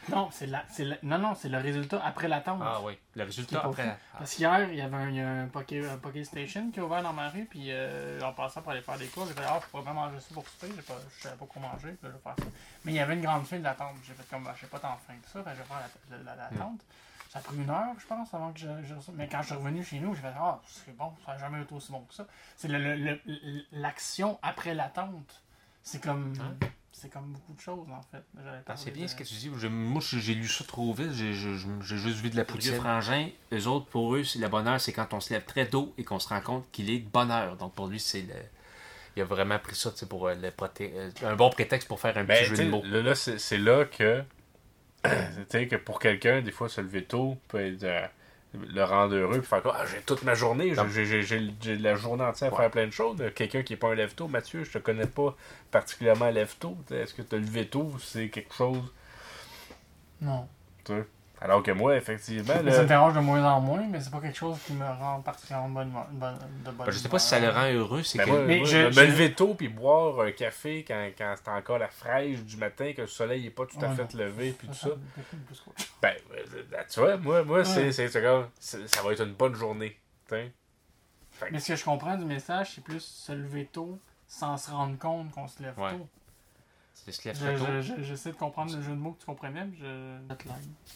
Non, 0.09 0.29
c'est 0.33 0.47
la, 0.47 0.65
c'est 0.71 0.85
le- 0.85 0.99
non, 1.03 1.19
non, 1.19 1.35
c'est 1.35 1.49
le 1.49 1.59
résultat 1.59 2.01
après 2.05 2.29
l'attente. 2.29 2.61
Ah 2.63 2.81
oui, 2.85 2.97
le 3.17 3.25
résultat 3.25 3.63
après. 3.71 3.83
fou. 3.95 4.17
Parce 4.19 4.35
qu'hier, 4.35 4.69
il 4.71 4.77
y 4.77 4.81
avait 4.81 4.97
un, 4.97 5.11
y 5.11 5.21
a 5.21 5.29
un, 5.29 5.47
Poké, 5.49 5.85
un 5.89 5.97
Poké 5.97 6.23
Station 6.25 6.71
qui 6.71 6.79
est 6.79 6.83
ouvert 6.83 7.03
dans 7.03 7.13
ma 7.13 7.29
rue, 7.31 7.47
puis 7.47 7.67
euh, 7.71 8.21
en 8.23 8.33
passant 8.33 8.63
pour 8.63 8.73
aller 8.73 8.83
faire 8.83 8.99
des 8.99 9.07
cours, 9.07 9.27
j'ai 9.27 9.33
fait 9.35 9.43
Ah, 9.47 9.59
je 9.63 9.67
pourrais 9.71 9.83
pas 9.85 9.93
manger 9.93 10.21
ça 10.21 10.35
pour 10.35 10.47
souper, 10.49 10.69
j'ai 10.77 10.83
pas- 10.83 10.95
je 11.17 11.23
savais 11.23 11.37
pas 11.37 11.47
quoi 11.47 11.63
manger, 11.63 11.89
puis 11.93 11.99
je 12.05 12.09
vais 12.09 12.19
faire 12.23 12.35
ça. 12.39 12.45
Mais 12.85 12.93
il 12.93 12.95
y 12.97 13.01
avait 13.01 13.15
une 13.15 13.23
grande 13.23 13.47
file 13.47 13.63
d'attente, 13.63 13.97
j'ai 14.07 14.15
fait 14.15 14.29
comme, 14.31 14.47
je 14.55 14.61
sais 14.61 14.67
pas 14.67 14.79
tant 14.79 14.97
faim 15.07 15.15
que 15.23 15.29
ça, 15.29 15.43
fait 15.43 15.51
je 15.51 15.57
vais 15.59 15.65
faire 15.65 15.81
la- 16.11 16.17
la- 16.19 16.23
la- 16.37 16.37
l'attente. 16.51 16.81
Ça 17.31 17.41
a 17.41 17.43
pris 17.43 17.57
une 17.57 17.69
heure, 17.69 17.95
je 17.99 18.07
pense, 18.07 18.33
avant 18.33 18.53
que 18.53 18.61
je, 18.61 18.69
je- 18.85 19.11
Mais 19.15 19.29
quand 19.29 19.43
je 19.43 19.47
suis 19.47 19.55
revenu 19.57 19.83
chez 19.85 19.99
nous, 19.99 20.15
j'ai 20.15 20.23
fait 20.23 20.33
Ah, 20.39 20.61
c'est 20.67 20.97
bon, 20.97 21.13
ça 21.27 21.33
n'a 21.33 21.39
jamais 21.39 21.61
été 21.63 21.75
aussi 21.75 21.91
bon 21.93 22.01
que 22.03 22.15
ça. 22.15 22.25
C'est 22.57 22.69
le- 22.69 22.79
le- 22.97 23.21
le- 23.27 23.63
l'action 23.73 24.39
après 24.43 24.75
l'attente. 24.75 25.43
C'est 25.83 26.03
comme. 26.03 26.33
Hein? 26.41 26.57
C'est 26.99 27.11
comme 27.11 27.27
beaucoup 27.33 27.53
de 27.53 27.61
choses, 27.61 27.87
en 27.91 28.01
fait. 28.11 28.23
Ah, 28.67 28.75
c'est 28.75 28.91
bien 28.91 29.05
de- 29.05 29.11
ce 29.11 29.15
que 29.15 29.23
tu 29.23 29.35
dis. 29.35 29.51
Je- 29.59 29.69
moi, 29.69 30.01
j'ai 30.03 30.35
lu 30.35 30.49
ça 30.49 30.65
trop 30.65 30.95
vite. 30.95 31.13
J'ai 31.13 31.35
juste 31.35 32.19
vu 32.21 32.31
de 32.31 32.37
la 32.37 32.45
poutine. 32.47 32.73
frangin, 32.77 33.29
eux 33.53 33.67
autres, 33.67 33.85
pour 33.87 34.15
eux, 34.17 34.25
c'est- 34.25 34.39
le 34.39 34.49
bonheur, 34.49 34.81
c'est 34.81 34.95
quand 34.95 35.13
on 35.13 35.21
se 35.21 35.31
lève 35.35 35.45
très 35.45 35.69
tôt 35.69 35.93
et 35.99 36.05
qu'on 36.05 36.19
se 36.19 36.29
rend 36.31 36.41
compte 36.41 36.65
qu'il 36.73 36.89
est 36.89 37.01
de 37.01 37.09
bonheur. 37.09 37.57
Donc, 37.57 37.75
pour 37.75 37.89
lui, 37.89 38.01
c'est 38.01 38.23
le. 38.23 38.33
Il 39.15 39.21
a 39.23 39.25
vraiment 39.27 39.59
pris 39.59 39.75
ça 39.77 39.91
tu 39.91 39.99
sais, 39.99 40.07
pour 40.07 40.27
euh, 40.29 40.35
le 40.35 40.49
proté- 40.51 40.93
euh, 40.95 41.11
un 41.23 41.37
bon 41.37 41.51
prétexte 41.51 41.87
pour 41.87 42.01
faire 42.01 42.17
un 42.17 42.25
Ben, 42.25 42.39
petit 42.39 42.49
jeu 42.57 42.65
de 42.65 42.71
mots. 42.71 42.83
là, 42.85 43.03
là, 43.03 43.15
c'est 43.15 43.39
c'est 43.39 43.59
là 43.59 43.85
que, 43.85 44.23
tu 45.05 45.11
sais, 45.51 45.69
que 45.69 45.77
pour 45.77 45.99
quelqu'un, 45.99 46.41
des 46.41 46.51
fois, 46.51 46.69
se 46.71 46.81
lever 46.81 47.05
tôt 47.05 47.37
peut 47.49 47.61
être, 47.61 47.85
euh, 47.85 48.07
le 48.69 48.85
rendre 48.85 49.15
heureux, 49.15 49.39
puis 49.39 49.47
faire 49.49 49.63
quoi, 49.63 49.77
ah, 49.79 49.85
j'ai 49.87 50.01
toute 50.03 50.23
ma 50.23 50.35
journée, 50.35 50.71
j'ai- 50.71 50.77
Non. 50.77 50.89
j'ai 50.89 51.05
j'ai- 51.07 51.23
j'ai- 51.23 51.51
j'ai 51.61 51.77
la 51.77 51.95
journée 51.97 52.25
entière 52.25 52.51
à 52.53 52.55
Ouais. 52.57 52.63
faire 52.63 52.71
plein 52.71 52.87
de 52.87 52.93
choses. 52.93 53.17
Quelqu'un 53.35 53.63
qui 53.63 53.73
n'est 53.73 53.79
pas 53.79 53.89
un 53.89 53.95
lève-tôt, 53.95 54.29
Mathieu, 54.29 54.65
je 54.65 54.71
te 54.73 54.79
connais 54.79 55.07
pas 55.07 55.35
particulièrement 55.71 56.31
lève-tôt. 56.31 56.77
T'sais, 56.87 56.97
Est-ce 57.03 57.15
que 57.15 57.23
te 57.23 57.37
lever 57.37 57.67
tôt, 57.67 57.93
c'est 58.01 58.29
quelque 58.29 58.55
chose, 58.55 58.83
Non. 60.21 60.49
tu 60.85 60.93
sais? 60.93 61.05
Alors 61.41 61.63
que 61.63 61.71
moi, 61.71 61.95
effectivement, 61.97 62.55
Mais 62.65 62.73
ça 62.73 62.83
me 62.83 62.89
dérange 62.89 63.13
de 63.15 63.21
moins 63.21 63.45
en 63.53 63.61
moins, 63.61 63.87
mais 63.87 64.01
c'est 64.01 64.11
pas 64.11 64.21
quelque 64.21 64.39
chose 64.39 64.57
qui 64.67 64.73
me 64.73 64.87
rend 64.87 65.21
particulièrement 65.21 65.69
bonne, 65.69 65.91
bonne, 66.13 66.39
de 66.65 66.71
bonne 66.71 66.87
Ben, 66.87 66.91
je 66.91 66.99
sais 66.99 67.11
pas 67.11 67.19
si 67.19 67.29
ça 67.29 67.39
le 67.39 67.51
rend 67.51 67.71
heureux. 67.71 68.03
C'est 68.03 68.17
ben, 68.19 68.25
que. 68.25 68.31
moi, 68.31 68.41
Mais 68.47 68.57
moi, 68.59 68.67
je- 68.67 68.87
me 68.87 68.91
je- 68.91 69.01
lever 69.03 69.33
tôt 69.35 69.55
puis 69.55 69.69
boire 69.69 70.19
un 70.21 70.33
café 70.33 70.83
quand, 70.89 71.11
quand 71.17 71.35
c'est 71.37 71.51
encore 71.51 71.79
la 71.79 71.89
fraîche 71.89 72.41
du 72.41 72.57
matin, 72.57 72.93
que 72.97 73.03
le 73.03 73.07
soleil 73.07 73.43
n'est 73.45 73.51
pas 73.51 73.67
tout 73.67 73.77
à 73.83 73.89
Ouais, 73.89 73.95
fait 73.97 74.15
non. 74.15 74.25
levé, 74.25 74.53
puis 74.59 74.67
tout 74.69 74.75
ça. 74.75 74.89
Ben, 76.01 76.15
euh, 76.35 76.83
tu 76.91 77.01
vois, 77.01 77.17
moi, 77.19 77.45
moi 77.45 77.65
c'est, 77.65 77.85
Ouais. 77.85 77.93
c'est, 77.93 78.09
c'est 78.09 78.23
comme, 78.23 78.49
c'est- 78.59 78.87
ça 78.95 79.03
va 79.03 79.13
être 79.13 79.23
une 79.23 79.35
bonne 79.35 79.55
journée. 79.55 79.97
t'sais. 80.27 80.53
Mais 81.53 81.61
ce 81.61 81.69
que 81.69 81.77
je 81.77 81.85
comprends 81.85 82.17
du 82.17 82.25
message, 82.25 82.73
c'est 82.75 82.83
plus 82.83 83.01
se 83.05 83.31
lever 83.33 83.67
tôt 83.71 84.01
sans 84.27 84.57
se 84.57 84.71
rendre 84.71 84.99
compte 84.99 85.31
qu'on 85.33 85.47
se 85.47 85.63
lève 85.63 85.79
Ouais. 85.79 85.91
tôt. 85.91 86.09
C'est 87.07 87.13
se 87.13 87.29
lève 87.29 87.37
Je- 87.39 87.45
très 87.45 87.57
tôt. 87.57 87.67
je- 87.81 87.81
je- 87.99 88.03
J'essaie 88.03 88.31
de 88.33 88.37
comprendre 88.37 88.75
le 88.77 88.83
jeu 88.83 88.91
de 88.91 88.97
mots 88.97 89.13
que 89.13 89.21
tu 89.21 89.27
comprenais, 89.27 89.65
mais 89.65 89.77
je. 89.81 90.35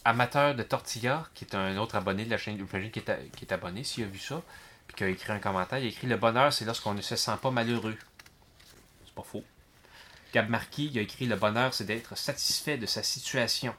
Amateur 0.05 0.55
de 0.55 0.63
tortilla, 0.63 1.27
qui 1.35 1.45
est 1.45 1.55
un 1.55 1.77
autre 1.77 1.95
abonné 1.97 2.25
de 2.25 2.31
la 2.31 2.39
chaîne, 2.39 2.57
j'imagine 2.57 2.91
qui 2.91 2.99
est, 3.01 3.31
qui 3.37 3.45
est 3.45 3.53
abonné, 3.53 3.85
s'il 3.85 4.05
a 4.05 4.07
vu 4.07 4.19
ça, 4.19 4.43
puis 4.87 4.97
qui 4.97 5.05
a 5.05 5.09
écrit 5.09 5.33
un 5.33 5.39
commentaire, 5.39 5.79
il 5.79 5.87
a 5.87 5.89
écrit 5.89 6.07
Le 6.07 6.17
bonheur, 6.17 6.53
c'est 6.53 6.65
lorsqu'on 6.65 6.95
ne 6.95 7.01
se 7.03 7.17
sent 7.17 7.37
pas 7.41 7.51
malheureux. 7.51 7.97
C'est 9.05 9.15
pas 9.15 9.23
faux. 9.23 9.45
Gab 10.33 10.49
Marquis, 10.49 10.91
il 10.93 10.99
a 10.99 11.03
écrit 11.03 11.27
Le 11.27 11.37
bonheur, 11.37 11.75
c'est 11.75 11.85
d'être 11.85 12.17
satisfait 12.17 12.77
de 12.79 12.87
sa 12.87 13.03
situation. 13.03 13.75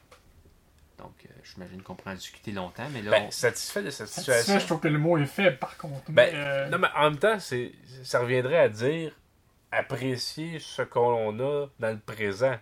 Donc, 0.98 1.14
euh, 1.24 1.28
j'imagine 1.42 1.82
qu'on 1.82 1.94
pourra 1.96 2.12
en 2.12 2.14
discuter 2.14 2.52
longtemps, 2.52 2.86
mais 2.92 3.02
là, 3.02 3.10
Ben, 3.10 3.24
on- 3.26 3.30
satisfait 3.30 3.82
de 3.82 3.90
Satisfait, 3.90 4.20
situation. 4.20 4.58
je 4.60 4.66
trouve 4.66 4.80
que 4.80 4.88
le 4.88 4.98
mot 4.98 5.18
est 5.18 5.26
faible 5.26 5.58
par 5.58 5.76
contre. 5.76 6.10
Ben, 6.12 6.30
mais, 6.32 6.32
euh, 6.34 6.68
Non, 6.68 6.78
mais 6.78 6.88
en 6.94 7.10
même 7.10 7.18
temps, 7.18 7.40
c'est, 7.40 7.72
ça 8.04 8.20
reviendrait 8.20 8.58
à 8.58 8.68
dire 8.68 9.12
apprécier 9.72 10.58
ce 10.58 10.82
qu'on 10.82 11.38
a 11.40 11.66
dans 11.80 11.90
le 11.90 11.98
présent. 11.98 12.56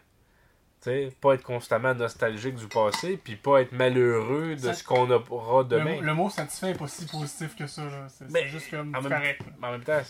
T'sais, 0.81 1.13
pas 1.21 1.35
être 1.35 1.43
constamment 1.43 1.95
nostalgique 1.95 2.55
du 2.55 2.67
passé, 2.67 3.19
puis 3.19 3.37
pas 3.37 3.61
être 3.61 3.73
malheureux 3.73 4.55
de 4.55 4.61
Ça- 4.61 4.73
ce 4.73 4.83
qu'on 4.83 5.11
aura 5.11 5.63
le, 5.63 5.69
demain. 5.69 5.97
mot- 5.97 6.01
le 6.01 6.15
mot 6.15 6.31
satisfait 6.31 6.71
est 6.71 6.79
pas 6.79 6.89
si 6.89 7.05
positif 7.05 7.55
que 7.55 7.67
ça. 7.67 7.83
C'est 8.09 8.47
juste 8.47 8.71
comme 8.71 8.95
en 8.97 9.03
même- 9.03 9.13
correct. 9.13 9.43
Mais 9.61 9.67
en 9.67 9.73
même 9.73 9.85
temps, 9.85 10.01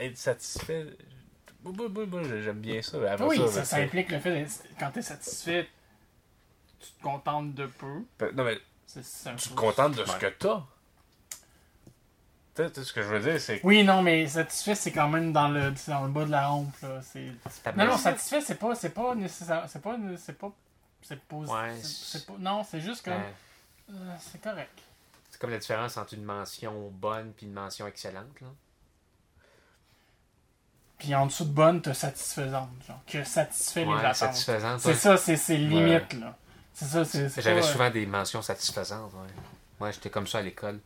être 0.00 0.18
satisfait, 0.18 0.84
moi, 1.64 1.88
moi, 1.88 2.04
moi, 2.06 2.22
j'aime 2.24 2.60
bien 2.60 2.82
ça. 2.82 2.98
Oui, 3.20 3.38
ça, 3.38 3.46
ça, 3.46 3.52
ça 3.52 3.64
c'est- 3.76 3.82
implique 3.84 4.10
le 4.10 4.18
fait 4.20 4.34
d'être. 4.34 4.50
Quand 4.78 4.90
t'es 4.90 5.00
satisfait, 5.02 5.66
tu 6.78 6.90
te 6.92 7.02
contentes 7.02 7.54
de 7.54 7.64
peu. 7.66 8.02
Non, 8.34 8.44
mais 8.44 8.58
tu 8.86 9.00
te 9.48 9.54
contentes 9.54 9.96
de 9.96 10.04
ce 10.04 10.16
que 10.16 10.26
t'as. 10.26 10.56
Tu 10.56 10.56
sais, 10.56 10.62
tu 12.68 12.80
sais, 12.80 12.86
ce 12.86 12.92
que 12.92 13.02
je 13.02 13.08
veux 13.08 13.20
dire, 13.20 13.40
c'est 13.40 13.60
que 13.60 13.66
Oui, 13.66 13.82
non, 13.84 14.02
mais 14.02 14.26
satisfait, 14.26 14.74
c'est 14.74 14.92
quand 14.92 15.08
même 15.08 15.32
dans 15.32 15.48
le, 15.48 15.72
c'est 15.76 15.90
dans 15.90 16.04
le 16.04 16.10
bas 16.10 16.24
de 16.24 16.30
la 16.30 16.48
rampe. 16.48 16.74
Là. 16.82 17.00
C'est... 17.02 17.32
Non, 17.76 17.86
non, 17.86 17.96
satisfait, 17.96 18.40
c'est 18.40 18.56
pas, 18.56 18.74
c'est 18.74 18.90
pas 18.90 19.14
nécessaire. 19.14 19.64
C'est 19.68 19.82
pas. 19.82 19.96
C'est 20.18 20.38
pas. 20.38 20.52
C'est 21.02 21.20
positif. 21.22 21.56
Ouais, 21.56 21.74
c'est, 21.80 22.18
c'est 22.18 22.26
pas, 22.26 22.34
non, 22.38 22.62
c'est 22.68 22.80
juste 22.80 23.04
comme. 23.04 23.14
Ben, 23.14 23.94
euh, 23.94 24.14
c'est 24.20 24.40
correct. 24.40 24.78
c'est 25.30 25.40
comme 25.40 25.50
la 25.50 25.58
différence 25.58 25.96
entre 25.96 26.14
une 26.14 26.24
mention 26.24 26.90
bonne 26.90 27.32
puis 27.32 27.46
une 27.46 27.52
mention 27.52 27.86
excellente. 27.86 28.40
Là. 28.40 28.48
Puis 30.98 31.14
en 31.14 31.26
dessous 31.26 31.46
de 31.46 31.52
bonne, 31.52 31.80
t'as 31.80 31.94
satisfaisante. 31.94 32.68
Genre, 32.86 33.00
que 33.06 33.24
satisfait 33.24 33.86
les 33.86 33.92
attentes. 33.92 34.14
satisfaisante. 34.14 34.80
C'est 34.80 34.88
ouais. 34.88 34.94
ça, 34.94 35.16
c'est, 35.16 35.36
c'est 35.36 35.56
limite, 35.56 36.12
là. 36.12 36.36
C'est 36.74 36.84
ça, 36.84 37.04
c'est. 37.04 37.28
c'est 37.30 37.40
J'avais 37.40 37.60
pas, 37.60 37.66
euh, 37.66 37.72
souvent 37.72 37.90
des 37.90 38.06
mentions 38.06 38.42
satisfaisantes. 38.42 39.12
Ouais, 39.14 39.86
ouais 39.86 39.92
j'étais 39.92 40.10
comme 40.10 40.26
ça 40.26 40.38
à 40.38 40.42
l'école. 40.42 40.78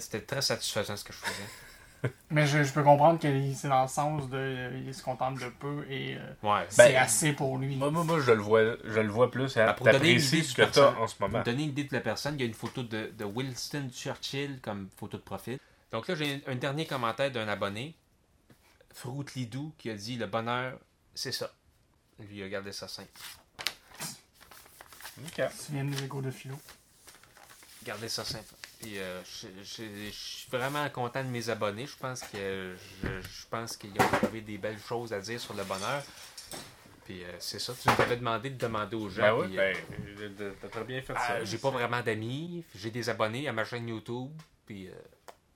C'était- 0.00 0.20
très 0.22 0.42
satisfaisant 0.42 0.96
ce 0.96 1.04
que 1.04 1.12
je 1.12 1.18
faisais. 1.18 2.10
Mais 2.30 2.46
je, 2.46 2.62
je 2.62 2.72
peux 2.72 2.84
comprendre 2.84 3.18
que 3.18 3.26
c'est 3.54 3.66
dans 3.68 3.82
le 3.82 3.88
sens 3.88 4.28
de. 4.30 4.36
euh, 4.36 4.82
il 4.86 4.94
se 4.94 5.02
contente 5.02 5.38
de 5.40 5.48
peu 5.48 5.84
et 5.90 6.16
euh, 6.16 6.32
Ouais. 6.44 6.64
c'est 6.68 6.92
Ben, 6.92 6.96
assez 7.02 7.32
pour 7.32 7.58
lui. 7.58 7.74
moi, 7.74 7.90
moi, 7.90 8.04
moi, 8.04 8.20
je 8.20 8.30
le 8.30 8.40
vois, 8.40 8.60
je 8.84 9.00
le 9.00 9.08
vois 9.08 9.30
plus. 9.32 9.56
Hein, 9.56 9.66
Ben, 9.66 9.72
pour 9.74 9.86
donner 9.86 10.12
une 10.12 10.20
idée 10.22 10.42
ce 10.44 10.54
que 10.54 10.62
en 10.96 11.08
ce 11.08 11.16
moment. 11.18 11.38
Pour 11.38 11.44
donner 11.44 11.64
une 11.64 11.70
idée 11.70 11.84
de 11.84 11.94
la 11.94 12.00
personne, 12.00 12.34
il 12.36 12.40
y 12.40 12.44
a 12.44 12.46
une 12.46 12.54
photo 12.54 12.84
de, 12.84 13.10
de 13.18 13.24
Winston 13.24 13.88
Churchill 13.92 14.60
comme 14.62 14.88
photo 14.96 15.16
de 15.16 15.22
profil. 15.22 15.58
Donc 15.90 16.06
là, 16.06 16.14
j'ai 16.14 16.42
un, 16.46 16.52
un 16.52 16.54
dernier 16.54 16.86
commentaire 16.86 17.32
d'un 17.32 17.48
abonné, 17.48 17.96
Fruitlidou, 18.94 19.72
qui 19.78 19.90
a 19.90 19.94
dit 19.94 20.16
Le 20.16 20.26
bonheur, 20.26 20.78
c'est 21.16 21.32
ça. 21.32 21.50
Lui, 22.20 22.28
il 22.38 22.42
a 22.44 22.48
gardé 22.48 22.70
ça 22.72 22.86
simple. 22.86 23.08
Ok. 25.26 25.34
Tu 25.66 25.72
viens 25.72 25.84
des 25.84 26.04
échos 26.04 26.20
de 26.22 26.30
philo. 26.30 26.54
Gardez 27.84 28.08
ça 28.08 28.24
simple. 28.24 28.54
Puis 28.78 28.98
euh, 28.98 29.20
je 29.24 30.10
suis 30.12 30.48
vraiment 30.50 30.88
content 30.90 31.24
de 31.24 31.28
mes 31.28 31.48
abonnés. 31.50 31.86
Je 31.86 31.96
pense 31.96 32.20
que 32.20 32.76
je, 33.02 33.08
je 33.20 33.46
pense 33.50 33.76
qu'ils 33.76 33.90
ont 33.92 34.18
trouvé 34.18 34.40
des 34.40 34.56
belles 34.56 34.78
choses 34.78 35.12
à 35.12 35.20
dire 35.20 35.40
sur 35.40 35.54
le 35.54 35.64
bonheur. 35.64 36.02
Puis 37.08 37.24
euh, 37.24 37.32
c'est 37.38 37.58
ça, 37.58 37.72
tu 37.72 37.88
m'avais 37.88 38.18
demandé 38.18 38.50
de 38.50 38.58
demander 38.58 38.94
aux 38.94 39.08
gens. 39.08 39.22
Ben 39.22 39.48
oui, 39.48 39.58
euh, 39.58 39.72
ben, 40.18 40.34
euh, 40.40 40.52
t'as 40.60 40.68
très 40.68 40.84
bien 40.84 41.00
fait 41.00 41.14
ah, 41.16 41.26
ça. 41.26 41.44
j'ai 41.44 41.56
pas 41.56 41.70
vraiment 41.70 42.02
d'amis, 42.02 42.64
j'ai 42.74 42.90
des 42.90 43.08
abonnés 43.08 43.48
à 43.48 43.52
ma 43.52 43.64
chaîne 43.64 43.88
YouTube, 43.88 44.30
puis 44.66 44.90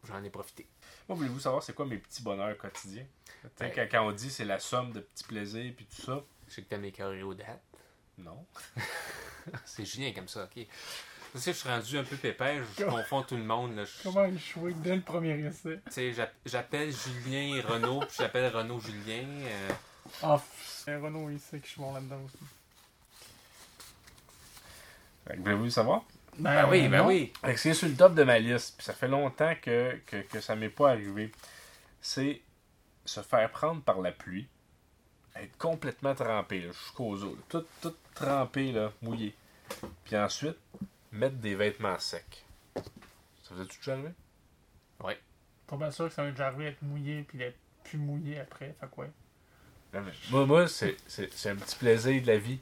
j'en 0.04 0.24
ai 0.24 0.30
profité. 0.30 0.66
Moi, 1.06 1.18
voulez-vous 1.18 1.40
savoir 1.40 1.62
c'est 1.62 1.74
quoi 1.74 1.84
mes 1.84 1.98
petits 1.98 2.22
bonheurs 2.22 2.56
quotidiens? 2.56 3.04
Ben- 3.60 3.70
quand, 3.74 3.86
quand 3.90 4.06
on 4.06 4.12
dit 4.12 4.30
c'est 4.30 4.46
la 4.46 4.58
somme 4.58 4.92
de 4.92 5.00
petits 5.00 5.24
plaisirs 5.24 5.74
puis 5.76 5.84
tout 5.84 6.00
ça, 6.00 6.24
sais 6.48 6.62
que 6.62 6.68
t'as 6.70 6.78
mes 6.78 6.90
choréodates. 6.90 7.62
non. 8.16 8.46
C'est 9.66 9.84
Julien 9.84 10.12
comme 10.12 10.28
ça, 10.28 10.44
ok. 10.44 10.66
Tu 11.32 11.38
sais, 11.38 11.52
je 11.54 11.58
suis 11.58 11.68
rendu 11.68 11.96
un 11.98 12.04
peu 12.04 12.16
pépère, 12.16 12.62
je 12.78 12.84
confonds 12.84 13.22
tout 13.22 13.36
le 13.36 13.42
monde. 13.44 13.74
Là. 13.74 13.84
Je- 13.86 14.02
Comment 14.02 14.24
échouer 14.26 14.74
dès 14.74 14.96
le 14.96 15.00
premier 15.02 15.30
essai? 15.46 15.80
Tu 15.86 15.92
sais, 15.92 16.12
j'app- 16.12 16.34
j'appelle 16.44 16.92
Julien 16.92 17.62
Renault, 17.66 18.00
puis 18.00 18.16
j'appelle 18.18 18.54
Renault 18.54 18.80
Julien. 18.80 19.24
euh, 19.26 19.68
Ah, 20.22 20.38
euh, 20.88 21.00
Renaud, 21.00 21.30
il 21.30 21.40
sait 21.40 21.58
que 21.58 21.64
je 21.66 21.72
suis 21.72 21.80
bon 21.80 21.94
là-dedans 21.94 22.20
aussi. 22.26 22.36
Voulez-vous 25.38 25.70
savoir? 25.70 26.02
Ben 26.38 26.68
oui, 26.68 26.88
ben 26.88 26.98
non. 27.02 27.06
oui. 27.06 27.32
C'est 27.56 27.74
sur 27.74 27.88
le 27.88 27.94
top 27.94 28.14
de 28.14 28.24
ma 28.24 28.38
liste, 28.38 28.74
puis 28.76 28.84
ça 28.84 28.92
fait 28.92 29.08
longtemps 29.08 29.54
que, 29.60 29.98
que, 30.06 30.16
que 30.22 30.40
ça 30.40 30.56
m'est 30.56 30.68
pas 30.68 30.90
arrivé. 30.90 31.30
C'est 32.00 32.40
se 33.04 33.20
faire 33.22 33.50
prendre 33.50 33.82
par 33.82 34.00
la 34.00 34.12
pluie, 34.12 34.48
être 35.36 35.56
complètement 35.58 36.14
trempé, 36.14 36.60
là, 36.60 36.72
jusqu'aux 36.72 37.14
os, 37.22 37.36
là, 37.36 37.38
tout, 37.48 37.64
tout 37.80 37.94
trempé, 38.14 38.72
là, 38.72 38.92
mouillé. 39.02 39.34
Puis 40.04 40.16
ensuite, 40.16 40.56
mettre 41.12 41.36
des 41.36 41.54
vêtements 41.54 41.98
secs. 41.98 42.44
Ça 42.74 43.54
est-tu 43.60 43.78
déjà 43.78 43.92
arrivé? 43.92 44.08
Pas 45.66 45.76
bien 45.76 45.90
sûr 45.90 46.08
que 46.08 46.12
ça 46.12 46.22
va 46.22 46.30
déjà 46.30 46.48
arrivé 46.48 46.64
d'être 46.66 46.82
mouillé 46.82 47.22
puis 47.22 47.38
d'être 47.38 47.56
plus 47.84 47.96
mouillé 47.98 48.38
après. 48.40 48.74
Fait 48.78 48.90
quoi? 48.90 49.06
Moi, 50.30 50.46
moi 50.46 50.68
c'est, 50.68 50.96
c'est, 51.06 51.32
c'est 51.32 51.50
un 51.50 51.56
petit 51.56 51.76
plaisir 51.76 52.20
de 52.20 52.26
la 52.26 52.36
vie. 52.38 52.58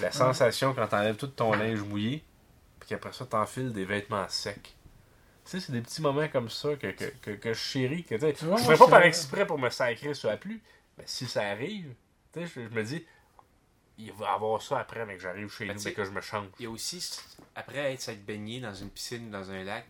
La 0.00 0.12
sensation 0.12 0.74
quand 0.74 0.86
t'enlèves 0.88 1.16
tout 1.16 1.26
ton 1.26 1.52
linge 1.52 1.80
mouillé, 1.80 2.22
puis 2.78 2.88
qu'après 2.88 3.12
ça, 3.12 3.26
t'enfiles 3.26 3.72
des 3.72 3.84
vêtements 3.84 4.28
secs. 4.28 4.62
Tu 4.62 4.72
sais, 5.44 5.60
c'est 5.60 5.72
des 5.72 5.80
petits 5.80 6.02
moments 6.02 6.28
comme 6.28 6.48
ça 6.48 6.76
que, 6.76 6.88
que, 6.88 7.06
que, 7.22 7.30
que 7.30 7.52
je 7.52 7.58
chéris. 7.58 8.04
Que, 8.04 8.14
tu 8.14 8.20
sais, 8.20 8.32
Tu 8.32 8.44
vois, 8.44 8.56
je 8.56 8.64
moi, 8.64 8.76
ferais 8.76 8.86
pas 8.86 8.90
par 8.98 9.02
exprès 9.02 9.46
pour 9.46 9.58
me 9.58 9.68
sacrer 9.70 10.14
sur 10.14 10.28
la 10.28 10.36
pluie, 10.36 10.60
mais 10.96 11.04
si 11.06 11.26
ça 11.26 11.42
arrive, 11.48 11.94
tu 12.32 12.40
sais, 12.40 12.46
je, 12.46 12.68
je 12.68 12.74
me 12.74 12.82
dis, 12.82 13.04
il 14.06 14.12
va 14.12 14.26
y 14.26 14.28
avoir 14.28 14.60
ça 14.62 14.78
après, 14.80 15.04
mais 15.06 15.16
que 15.16 15.22
j'arrive 15.22 15.50
chez 15.52 15.66
Ben, 15.66 15.72
nous 15.74 15.78
tu 15.78 15.84
sais, 15.84 15.90
et 15.90 15.94
que 15.94 16.04
je 16.04 16.10
me 16.10 16.20
change. 16.20 16.46
Il 16.58 16.64
y 16.64 16.66
a 16.66 16.70
aussi, 16.70 17.10
après 17.54 17.92
être 17.94 18.24
baigné 18.24 18.60
dans 18.60 18.74
une 18.74 18.90
piscine 18.90 19.28
ou 19.28 19.30
dans 19.30 19.50
un 19.50 19.64
lac, 19.64 19.86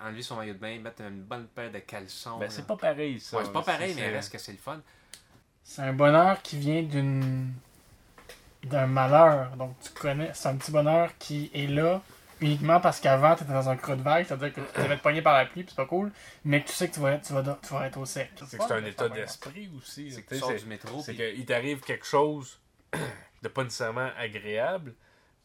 enlever 0.00 0.22
son 0.22 0.36
maillot 0.36 0.54
de 0.54 0.58
bain, 0.58 0.78
mettre 0.78 1.02
une 1.02 1.22
bonne 1.22 1.46
paire 1.46 1.70
de 1.70 1.78
caleçons. 1.78 2.38
Ben, 2.38 2.50
c'est 2.50 2.66
pas 2.66 2.76
pareil, 2.76 3.20
ça. 3.20 3.38
Ouais, 3.38 3.44
c'est 3.44 3.52
pas 3.52 3.62
pareil, 3.62 3.94
C'est- 3.94 4.00
mais 4.00 4.08
reste 4.10 4.32
que 4.32 4.38
c'est 4.38 4.52
le 4.52 4.58
fun. 4.58 4.80
C'est 5.64 5.82
un 5.82 5.92
bonheur 5.92 6.42
qui 6.42 6.58
vient 6.58 6.82
d'une 6.82 7.52
d'un 8.64 8.86
malheur. 8.86 9.56
Donc 9.56 9.74
tu 9.80 9.90
connais, 9.90 10.30
c'est 10.34 10.48
un 10.48 10.56
petit 10.56 10.70
bonheur 10.70 11.10
qui 11.18 11.50
est 11.54 11.66
là 11.66 12.00
uniquement 12.40 12.80
parce 12.80 13.00
qu'avant 13.00 13.34
tu 13.36 13.44
étais 13.44 13.52
dans 13.52 13.68
un 13.68 13.76
creux 13.76 13.96
de 13.96 14.02
vague, 14.02 14.26
c'est-à-dire 14.26 14.52
que 14.52 14.60
tu 14.60 14.80
devais 14.82 14.96
te 14.96 15.02
pogner 15.02 15.22
par 15.22 15.34
la 15.34 15.46
pluie, 15.46 15.62
puis 15.62 15.70
c'est 15.70 15.82
pas 15.82 15.86
cool, 15.88 16.12
mais 16.44 16.62
que 16.62 16.68
tu 16.68 16.74
sais 16.74 16.88
que 16.88 16.94
tu 16.94 17.00
vas 17.00 17.12
être, 17.12 17.26
tu 17.26 17.32
vas, 17.32 17.42
tu 17.42 17.72
vas 17.72 17.86
être 17.86 17.98
au 17.98 18.04
sec. 18.06 18.30
C'est 18.36 18.58
que 18.58 18.64
c'est 18.64 18.72
un 18.72 18.84
état 18.84 19.08
d'esprit 19.08 19.70
aussi. 19.76 20.10
C'est 20.10 20.22
que 20.22 20.34
tu 20.34 20.40
sors 20.40 20.54
du 20.54 20.64
métro, 20.66 21.02
C'est 21.02 21.14
qu'il 21.14 21.44
t'arrive 21.46 21.80
quelque 21.80 22.06
chose 22.06 22.58
de 23.42 23.48
pas 23.48 23.64
nécessairement 23.64 24.10
agréable, 24.16 24.94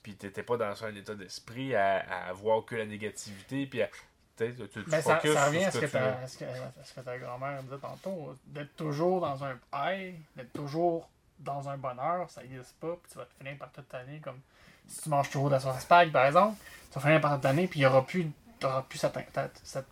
puis 0.03 0.15
t'étais 0.15 0.43
pas 0.43 0.57
dans 0.57 0.83
un 0.83 0.95
état 0.95 1.15
d'esprit 1.15 1.75
à, 1.75 2.27
à 2.27 2.33
voir 2.33 2.65
que 2.65 2.75
la 2.75 2.85
négativité, 2.85 3.65
puis 3.65 3.81
à. 3.81 3.89
Tu, 4.37 4.53
tu, 4.53 4.67
tu 4.69 4.83
Ben, 4.83 5.01
ça, 5.01 5.19
ça 5.19 5.45
revient 5.47 5.63
à 5.65 5.71
ce 5.71 5.79
que, 5.79 5.85
que 5.87 5.91
tu 5.91 5.97
à 5.97 6.27
ce 6.27 6.37
que, 6.37 6.45
à 6.45 6.83
ce 6.83 6.93
que 6.93 7.01
ta 7.01 7.17
grand-mère 7.17 7.63
disait 7.63 7.77
tantôt, 7.77 8.35
d'être 8.45 8.75
toujours 8.75 9.19
dans 9.19 9.43
un 9.43 9.57
high, 9.73 10.15
d'être 10.35 10.53
toujours 10.53 11.09
dans 11.39 11.67
un 11.69 11.77
bonheur, 11.77 12.29
ça 12.29 12.41
n'existe 12.43 12.75
pas, 12.79 12.95
puis 13.01 13.11
tu 13.11 13.17
vas 13.17 13.25
te 13.25 13.33
finir 13.33 13.57
par 13.57 13.71
toute 13.71 13.91
l'année 13.91 14.19
comme 14.23 14.39
si 14.87 15.01
tu 15.01 15.09
manges 15.09 15.29
toujours 15.29 15.49
de 15.49 15.55
la 15.55 15.59
sauce 15.59 15.79
spag 15.79 16.11
par 16.11 16.25
exemple, 16.27 16.55
tu 16.91 16.99
vas 16.99 17.01
finir 17.01 17.21
par 17.21 17.33
toute 17.33 17.45
l'année, 17.45 17.67
puis 17.67 17.79
il 17.79 17.83
n'y 17.83 17.87
aura 17.87 18.05
plus, 18.05 18.27
t'auras 18.59 18.83
plus 18.83 18.99
cette, 18.99 19.17
cette 19.63 19.87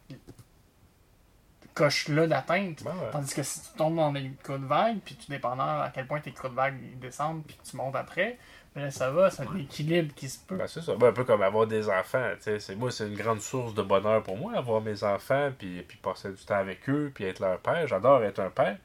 coche-là 1.76 2.26
d'atteinte. 2.26 2.84
Ben 2.84 2.92
ouais. 2.92 3.12
Tandis 3.12 3.34
que 3.36 3.44
si 3.44 3.62
tu 3.62 3.78
tombes 3.78 3.98
dans 3.98 4.12
des 4.12 4.32
coups 4.44 4.60
de 4.60 4.66
vague, 4.66 4.98
puis 5.06 5.16
tu 5.16 5.30
dépendant 5.30 5.82
à 5.82 5.92
quel 5.94 6.08
point 6.08 6.20
tes 6.22 6.32
coups 6.32 6.50
de 6.52 6.56
vague 6.56 6.76
descendent, 7.00 7.44
puis 7.46 7.58
tu 7.70 7.76
montes 7.78 7.96
après, 7.96 8.38
ben 8.76 8.84
là, 8.86 8.92
ça 8.92 9.12
va, 9.12 9.30
c'est 9.30 9.44
un 9.44 9.58
équilibre 9.58 10.14
qui 10.16 10.28
se 10.28 10.40
peut. 10.40 10.56
Ben, 10.56 10.68
c'est 10.68 10.82
ça. 10.82 10.96
Ben, 10.96 11.08
un 11.10 11.14
peu 11.14 11.24
comme 11.26 11.42
avoir 11.44 11.68
des 11.68 11.88
enfants. 11.90 12.30
tu 12.38 12.44
sais, 12.44 12.60
C'est, 12.60 12.76
moi, 12.76 12.92
c'est 12.92 13.08
une 13.08 13.16
grande 13.16 13.40
source 13.42 13.74
de 13.74 13.82
bonheur 13.84 14.24
pour 14.24 14.36
moi, 14.38 14.54
avoir 14.58 14.82
mes 14.82 15.04
enfants, 15.04 15.52
puis, 15.58 15.82
puis 15.84 15.98
passer 15.98 16.30
du 16.32 16.44
temps 16.44 16.56
avec 16.56 16.90
eux, 16.90 17.12
puis 17.14 17.26
être 17.26 17.40
leur 17.40 17.60
père. 17.60 17.88
J'adore 17.88 18.24
être 18.24 18.40
un 18.40 18.50
père. 18.50 18.78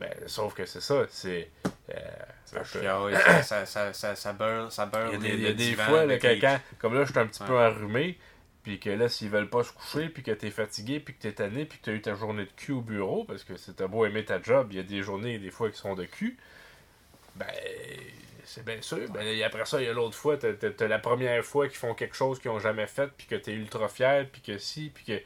Mais 0.00 0.10
sauf 0.26 0.54
que 0.54 0.66
c'est 0.66 0.80
ça. 0.80 1.02
C'est. 1.08 1.48
euh, 1.90 1.98
ça, 2.46 2.64
chiale, 2.64 3.16
ça, 3.42 3.42
ça, 3.42 3.66
ça, 3.66 3.92
ça, 3.92 4.14
ça 4.16 4.32
beurre, 4.32 4.70
ça 4.72 4.86
beurre 4.86 5.10
Il 5.14 5.22
y 5.22 5.30
a 5.30 5.36
des, 5.36 5.42
y 5.42 5.46
a 5.46 5.52
des 5.52 5.74
fois, 5.74 6.04
là, 6.04 6.18
que 6.18 6.40
quand- 6.40 6.58
comme 6.78 6.94
là, 6.94 7.04
je 7.04 7.10
suis 7.10 7.18
un 7.20 7.26
petit 7.26 7.42
Ouais. 7.42 7.48
peu 7.48 7.58
enrhumé, 7.58 8.18
puis 8.64 8.80
que 8.80 8.90
là, 8.90 9.08
s'ils 9.08 9.28
veulent 9.28 9.50
pas 9.50 9.62
se 9.62 9.72
coucher, 9.72 10.08
puis 10.08 10.22
que 10.22 10.32
t'es 10.32 10.50
fatigué, 10.50 10.98
puis 10.98 11.14
que 11.14 11.20
t'es 11.20 11.32
tanné, 11.32 11.66
puis 11.66 11.78
que 11.78 11.84
t'as 11.84 11.92
eu 11.92 12.00
ta 12.00 12.14
journée 12.14 12.46
de 12.46 12.50
cul 12.56 12.72
au 12.72 12.80
bureau, 12.80 13.24
parce 13.24 13.44
que 13.44 13.56
c'était 13.56 13.86
beau 13.86 14.06
aimer 14.06 14.24
ta 14.24 14.42
job, 14.42 14.68
il 14.70 14.76
y 14.76 14.80
a 14.80 14.82
des 14.82 15.02
journées, 15.02 15.38
des 15.38 15.50
fois, 15.50 15.70
qui 15.70 15.78
sont 15.78 15.94
de 15.94 16.04
cul, 16.04 16.36
ben, 17.36 17.46
c'est 18.44 18.64
bien 18.64 18.80
sûr. 18.80 19.08
Ben, 19.10 19.42
après 19.42 19.66
ça, 19.66 19.80
il 19.80 19.86
y 19.86 19.88
a 19.88 19.92
l'autre 19.92 20.16
fois, 20.16 20.36
t'as, 20.38 20.54
t'as- 20.54 20.88
la 20.88 20.98
première 20.98 21.44
fois 21.44 21.68
qu'ils 21.68 21.76
font 21.76 21.94
quelque 21.94 22.16
chose 22.16 22.40
qu'ils 22.40 22.50
ont 22.50 22.58
jamais 22.58 22.86
fait, 22.86 23.10
puis 23.16 23.26
que 23.26 23.34
t'es 23.34 23.52
ultra 23.52 23.88
fier, 23.88 24.26
puis 24.30 24.40
que 24.40 24.58
si, 24.58 24.90
puis 24.94 25.04
que. 25.04 25.20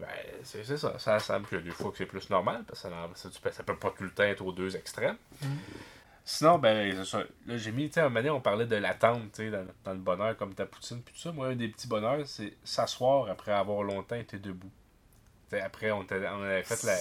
Ben, 0.00 0.08
c'est, 0.42 0.64
c'est 0.64 0.76
ça. 0.76 0.98
Ça 0.98 1.18
semble 1.20 1.46
qu'il 1.46 1.58
y 1.58 1.60
a 1.60 1.64
des 1.64 1.70
fois 1.70 1.90
que 1.90 1.98
c'est 1.98 2.06
plus 2.06 2.28
normal, 2.30 2.64
parce 2.66 2.82
que 2.82 2.88
ça, 3.14 3.50
ça, 3.52 3.62
peut 3.62 3.76
pas 3.76 3.90
tout 3.96 4.04
le 4.04 4.10
temps 4.10 4.24
être 4.24 4.44
aux 4.44 4.52
deux 4.52 4.76
extrêmes. 4.76 5.16
Sinon, 6.24 6.58
ben. 6.58 6.96
Là, 7.46 7.58
j'ai 7.58 7.72
mis, 7.72 7.88
tu 7.88 7.94
sais, 7.94 8.00
un 8.00 8.04
moment 8.04 8.20
donné, 8.20 8.30
on 8.30 8.40
parlait 8.40 8.66
de 8.66 8.76
l'attente, 8.76 9.32
tu 9.32 9.50
sais, 9.50 9.50
dans, 9.50 9.92
le 9.92 9.98
bonheur, 9.98 10.36
comme 10.36 10.54
ta 10.54 10.64
poutine, 10.64 11.02
puis 11.02 11.14
tout 11.14 11.20
ça. 11.20 11.32
Moi, 11.32 11.48
un 11.48 11.56
des 11.56 11.68
petits 11.68 11.86
bonheurs, 11.86 12.26
c'est 12.26 12.54
s'asseoir 12.64 13.28
après 13.30 13.52
avoir 13.52 13.82
longtemps 13.82 14.16
été 14.16 14.38
debout. 14.38 14.70
Tu 15.50 15.56
sais, 15.56 15.62
après, 15.62 15.90
on, 15.90 16.06
on 16.10 16.42
avait 16.42 16.62
fait 16.62 16.82
la, 16.84 16.96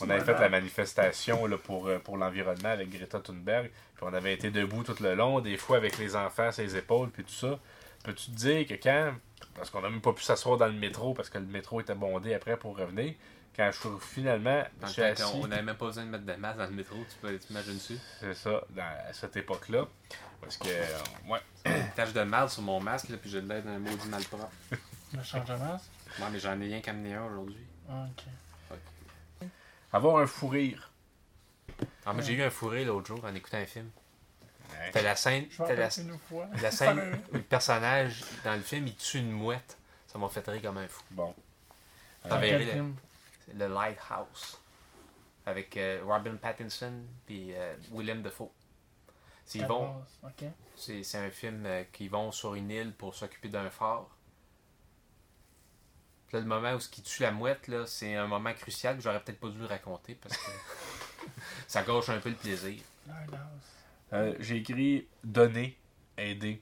on 0.00 0.10
avait 0.10 0.24
fait 0.24 0.38
la 0.38 0.48
manifestation 0.48 1.46
là, 1.46 1.58
pour, 1.58 1.86
euh, 1.86 1.98
pour 1.98 2.16
l'environnement 2.16 2.70
avec 2.70 2.90
Greta 2.90 3.20
Thunberg. 3.20 3.70
Puis 3.94 4.04
on 4.04 4.12
avait 4.12 4.34
été 4.34 4.50
debout 4.50 4.82
tout 4.82 4.96
le 5.00 5.14
long, 5.14 5.40
des 5.40 5.56
fois 5.56 5.76
avec 5.76 5.98
les 5.98 6.16
enfants 6.16 6.50
ses 6.50 6.76
épaules, 6.76 7.10
puis 7.10 7.24
tout 7.24 7.32
ça. 7.32 7.58
Peux-tu 8.02 8.30
te 8.30 8.36
dire 8.36 8.66
que 8.66 8.74
quand. 8.74 9.14
Parce 9.54 9.70
qu'on 9.70 9.80
n'a 9.80 9.90
même 9.90 10.00
pas 10.00 10.12
pu 10.12 10.22
s'asseoir 10.22 10.56
dans 10.56 10.66
le 10.66 10.72
métro 10.72 11.14
parce 11.14 11.28
que 11.30 11.38
le 11.38 11.46
métro 11.46 11.80
était 11.80 11.94
bondé 11.94 12.34
après 12.34 12.56
pour 12.56 12.76
revenir. 12.76 13.14
Quand 13.56 13.70
je 13.72 13.78
suis 13.78 13.88
finalement. 14.00 14.64
Dans 14.80 14.86
je 14.88 14.92
suis 14.92 15.02
assis. 15.02 15.22
on 15.34 15.46
n'avait 15.46 15.62
même 15.62 15.76
pas 15.76 15.86
besoin 15.86 16.04
de 16.04 16.10
mettre 16.10 16.24
de 16.24 16.34
masque 16.34 16.58
dans 16.58 16.64
le 16.66 16.72
métro, 16.72 16.96
tu 17.08 17.16
peux 17.20 17.38
t'imagines-tu? 17.38 17.98
C'est 18.20 18.34
ça, 18.34 18.62
dans, 18.70 18.82
à 18.82 19.12
cette 19.12 19.36
époque-là. 19.36 19.86
Parce 20.40 20.56
que. 20.56 20.66
euh, 20.68 20.98
ouais. 21.28 21.38
Une 21.66 21.90
tache 21.94 22.12
de 22.12 22.22
marde 22.22 22.50
sur 22.50 22.62
mon 22.62 22.80
masque, 22.80 23.10
là, 23.10 23.16
puis 23.16 23.30
je 23.30 23.38
l'ai 23.38 23.62
dans 23.62 23.70
un 23.70 23.78
maudit 23.78 24.08
malpropre. 24.08 24.48
Le 25.12 25.22
changement, 25.22 25.80
Moi, 26.18 26.28
mais 26.32 26.40
j'en 26.40 26.60
ai 26.60 26.64
rien 26.66 26.80
qu'à 26.80 26.90
amener 26.90 27.14
un 27.14 27.26
aujourd'hui. 27.26 27.64
ok. 27.88 28.24
Avoir 29.92 30.16
un 30.20 30.26
fou 30.26 30.48
rire. 30.48 30.90
Ah, 32.04 32.12
moi, 32.12 32.22
j'ai 32.22 32.32
eu 32.32 32.42
un 32.42 32.50
fourré 32.50 32.84
l'autre 32.84 33.06
jour 33.06 33.24
en 33.24 33.32
écoutant 33.34 33.58
un 33.58 33.66
film. 33.66 33.88
Ouais. 34.70 34.86
C'était 34.86 35.02
la 35.02 35.16
scène, 35.16 35.46
c'était 35.50 35.76
la, 35.76 35.90
scène 35.90 36.10
où 37.32 37.34
le 37.34 37.42
personnage 37.42 38.22
dans 38.44 38.54
le 38.54 38.62
film, 38.62 38.86
il 38.86 38.96
tue 38.96 39.18
une 39.18 39.30
mouette. 39.32 39.76
Ça 40.06 40.18
m'a 40.18 40.28
fait 40.28 40.46
rire 40.48 40.62
comme 40.62 40.78
un 40.78 40.88
fou. 40.88 41.02
Bon. 41.10 41.34
T'en 42.22 42.40
Quel 42.40 42.40
verrais 42.40 42.64
le, 42.64 42.70
film? 42.72 42.96
le 43.54 43.66
Lighthouse. 43.68 44.58
Avec 45.46 45.76
euh, 45.76 46.00
Robin 46.04 46.36
Pattinson 46.36 46.92
puis 47.26 47.52
euh, 47.54 47.74
Willem 47.92 48.22
Dafoe. 48.22 48.50
C'est- 49.44 49.58
Ils 49.58 49.66
vont, 49.66 50.02
Ok. 50.22 50.44
c'est, 50.76 51.02
c'est 51.02 51.18
un 51.18 51.30
film 51.30 51.66
euh, 51.66 51.84
qu'ils 51.92 52.08
vont 52.10 52.32
sur 52.32 52.54
une 52.54 52.70
île 52.70 52.94
pour 52.94 53.14
s'occuper 53.14 53.50
d'un 53.50 53.68
phare. 53.68 54.06
Puis 56.28 56.36
là, 56.36 56.40
le 56.40 56.46
moment 56.46 56.72
où 56.72 56.80
ce 56.80 56.88
qui 56.88 57.02
tue 57.02 57.22
la 57.22 57.30
mouette, 57.30 57.68
là, 57.68 57.84
c'est 57.86 58.14
un 58.14 58.26
moment 58.26 58.54
crucial 58.54 58.96
que 58.96 59.02
j'aurais 59.02 59.20
peut-être 59.22 59.38
pas 59.40 59.48
dû 59.50 59.58
le 59.58 59.66
raconter 59.66 60.14
parce 60.14 60.36
que 60.36 60.50
ça 61.68 61.82
gâche 61.82 62.08
un 62.08 62.18
peu 62.20 62.30
le 62.30 62.36
plaisir. 62.36 62.80
Lighthouse. 63.06 63.38
Euh, 64.14 64.34
J'ai 64.40 64.56
écrit 64.56 65.06
donner, 65.22 65.76
aider. 66.16 66.60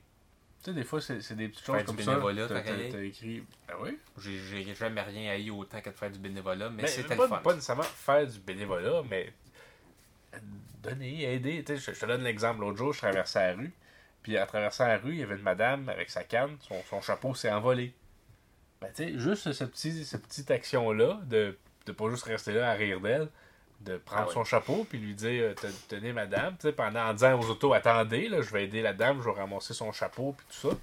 Tu 0.63 0.69
sais, 0.71 0.73
des 0.73 0.83
fois, 0.83 1.01
c'est 1.01 1.21
c'est 1.21 1.35
des 1.35 1.49
petites 1.49 1.65
choses 1.65 1.75
Faire 1.75 1.85
du 1.85 1.87
comme 1.87 1.99
ça. 2.05 2.19
T'as- 2.47 2.61
T'as 2.61 2.89
t'as 2.91 3.01
écrit. 3.03 3.43
Ben 3.67 3.73
oui. 3.81 3.97
J'ai, 4.19 4.39
j'ai 4.39 4.75
jamais 4.75 5.01
rien 5.01 5.31
haï 5.31 5.49
autant 5.51 5.81
que 5.81 5.89
de 5.89 5.95
faire 5.95 6.09
du 6.09 6.19
bénévolat, 6.19 6.69
mais 6.69 6.83
Mais 6.83 6.87
c'était 6.87 7.15
pas, 7.15 7.27
fun. 7.27 7.37
pas 7.39 7.53
nécessairement 7.53 7.83
faire 7.83 8.25
du 8.25 8.39
bénévolat, 8.39 9.03
mais 9.09 9.33
donner, 10.81 11.33
aider. 11.33 11.63
Tu 11.63 11.77
sais, 11.77 11.93
je, 11.93 11.99
te 11.99 12.05
donne 12.05 12.23
l'exemple. 12.23 12.61
L'autre 12.61 12.77
jour, 12.77 12.93
je 12.93 12.99
traversais 12.99 13.47
la 13.47 13.53
rue. 13.55 13.71
Puis 14.21 14.37
à 14.37 14.45
traverser 14.45 14.83
la 14.83 14.97
rue, 14.97 15.11
il 15.13 15.19
y 15.19 15.23
avait 15.23 15.35
une 15.35 15.41
madame 15.41 15.89
avec 15.89 16.09
sa 16.09 16.23
canne, 16.23 16.55
son, 16.61 16.81
son 16.89 17.01
chapeau 17.01 17.35
s'est 17.35 17.51
envolé. 17.51 17.93
Ben, 18.81 18.87
tu 18.95 19.03
sais, 19.03 19.19
juste 19.19 19.51
cette 19.51 19.71
petite 20.23 20.49
action-là, 20.51 21.19
de, 21.25 21.57
de 21.85 21.91
pas 21.91 22.09
juste 22.09 22.23
rester 22.23 22.53
là 22.53 22.69
à 22.71 22.73
rire 22.73 23.01
d'elle, 23.01 23.27
de 23.83 23.97
prendre 23.97 24.21
Ah 24.23 24.27
ouais. 24.27 24.33
son 24.33 24.43
chapeau, 24.43 24.85
puis 24.89 24.97
lui 24.97 25.13
dire 25.13 25.43
euh, 25.49 25.53
Te- 25.53 25.67
Tenez, 25.89 26.13
madame, 26.13 26.55
tu 26.55 26.63
sais, 26.67 26.73
pendant 26.73 27.01
en 27.09 27.13
disant 27.13 27.39
aux 27.39 27.49
autos 27.49 27.73
Attendez, 27.73 28.27
là, 28.29 28.41
je 28.41 28.49
vais 28.51 28.63
aider 28.65 28.81
la 28.81 28.93
dame, 28.93 29.21
je 29.21 29.29
vais 29.29 29.35
ramasser 29.39 29.73
son 29.73 29.91
chapeau, 29.91 30.33
puis 30.37 30.45
tout 30.49 30.69
ça. 30.69 30.75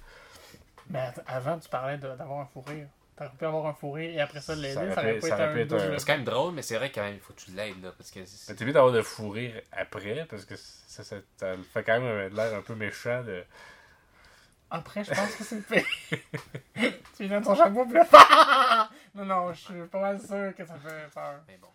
Mais 0.89 1.07
avant, 1.27 1.57
tu 1.59 1.69
parlais 1.69 1.97
de- 1.97 2.15
d'avoir 2.15 2.39
un 2.39 2.45
fou 2.45 2.61
rire. 2.61 2.87
T'aurais 3.15 3.29
pu 3.37 3.45
avoir 3.45 3.65
un 3.67 3.73
fou 3.73 3.91
rire 3.91 4.09
et 4.15 4.19
après 4.21 4.41
ça 4.41 4.55
l'aider, 4.55 4.73
Ça 4.73 4.81
aurait 4.81 5.21
ça 5.21 5.35
aurait 5.35 5.53
pu- 5.53 5.59
un 5.59 5.61
être 5.63 5.73
un- 5.73 5.85
double- 5.87 5.99
C'est 5.99 6.05
quand 6.07 6.13
même 6.13 6.23
drôle, 6.23 6.53
mais 6.53 6.61
c'est 6.61 6.75
vrai 6.77 6.91
quand 6.91 7.01
même, 7.03 7.13
il 7.15 7.19
faut 7.19 7.33
que 7.33 7.39
tu 7.41 7.51
l'aides, 7.51 7.81
là, 7.83 7.91
parce 7.97 8.09
que... 8.11 8.25
c'est- 8.25 8.51
Mais 8.51 8.55
t'es 8.57 8.65
mieux 8.65 8.73
d'avoir 8.73 8.91
de 8.93 9.01
fou 9.01 9.29
rire 9.29 9.61
après, 9.71 10.25
parce 10.29 10.45
que 10.45 10.55
ça, 10.55 11.03
ça, 11.03 11.15
ça 11.37 11.55
le 11.55 11.63
fait 11.63 11.83
quand 11.83 11.99
même 11.99 12.03
euh, 12.03 12.29
l'air 12.29 12.55
un 12.57 12.61
peu 12.61 12.73
méchant 12.75 13.23
de. 13.23 13.43
Après, 14.73 15.03
je 15.03 15.11
pense 15.13 15.35
que 15.35 15.43
c'est 15.43 15.55
le 15.55 15.61
pire. 15.61 15.85
tu 17.17 17.23
lui 17.23 17.29
donnes 17.29 17.43
ton 17.43 17.55
chapeau, 17.55 17.83
puis 17.85 17.93
là, 17.93 18.05
Non, 19.15 19.25
non, 19.25 19.53
je 19.53 19.59
suis 19.59 19.81
pas 19.91 19.99
mal 19.99 20.19
sûr 20.19 20.53
que 20.55 20.65
ça 20.65 20.75
fait 20.75 21.09
peur. 21.13 21.41
Mais 21.47 21.57
bon. 21.61 21.67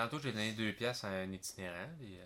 Tantôt, 0.00 0.18
j'ai 0.18 0.32
donné 0.32 0.52
deux 0.52 0.72
pièces 0.72 1.04
à 1.04 1.08
un 1.08 1.30
itinérant. 1.30 1.88
puis, 2.00 2.14
euh, 2.16 2.24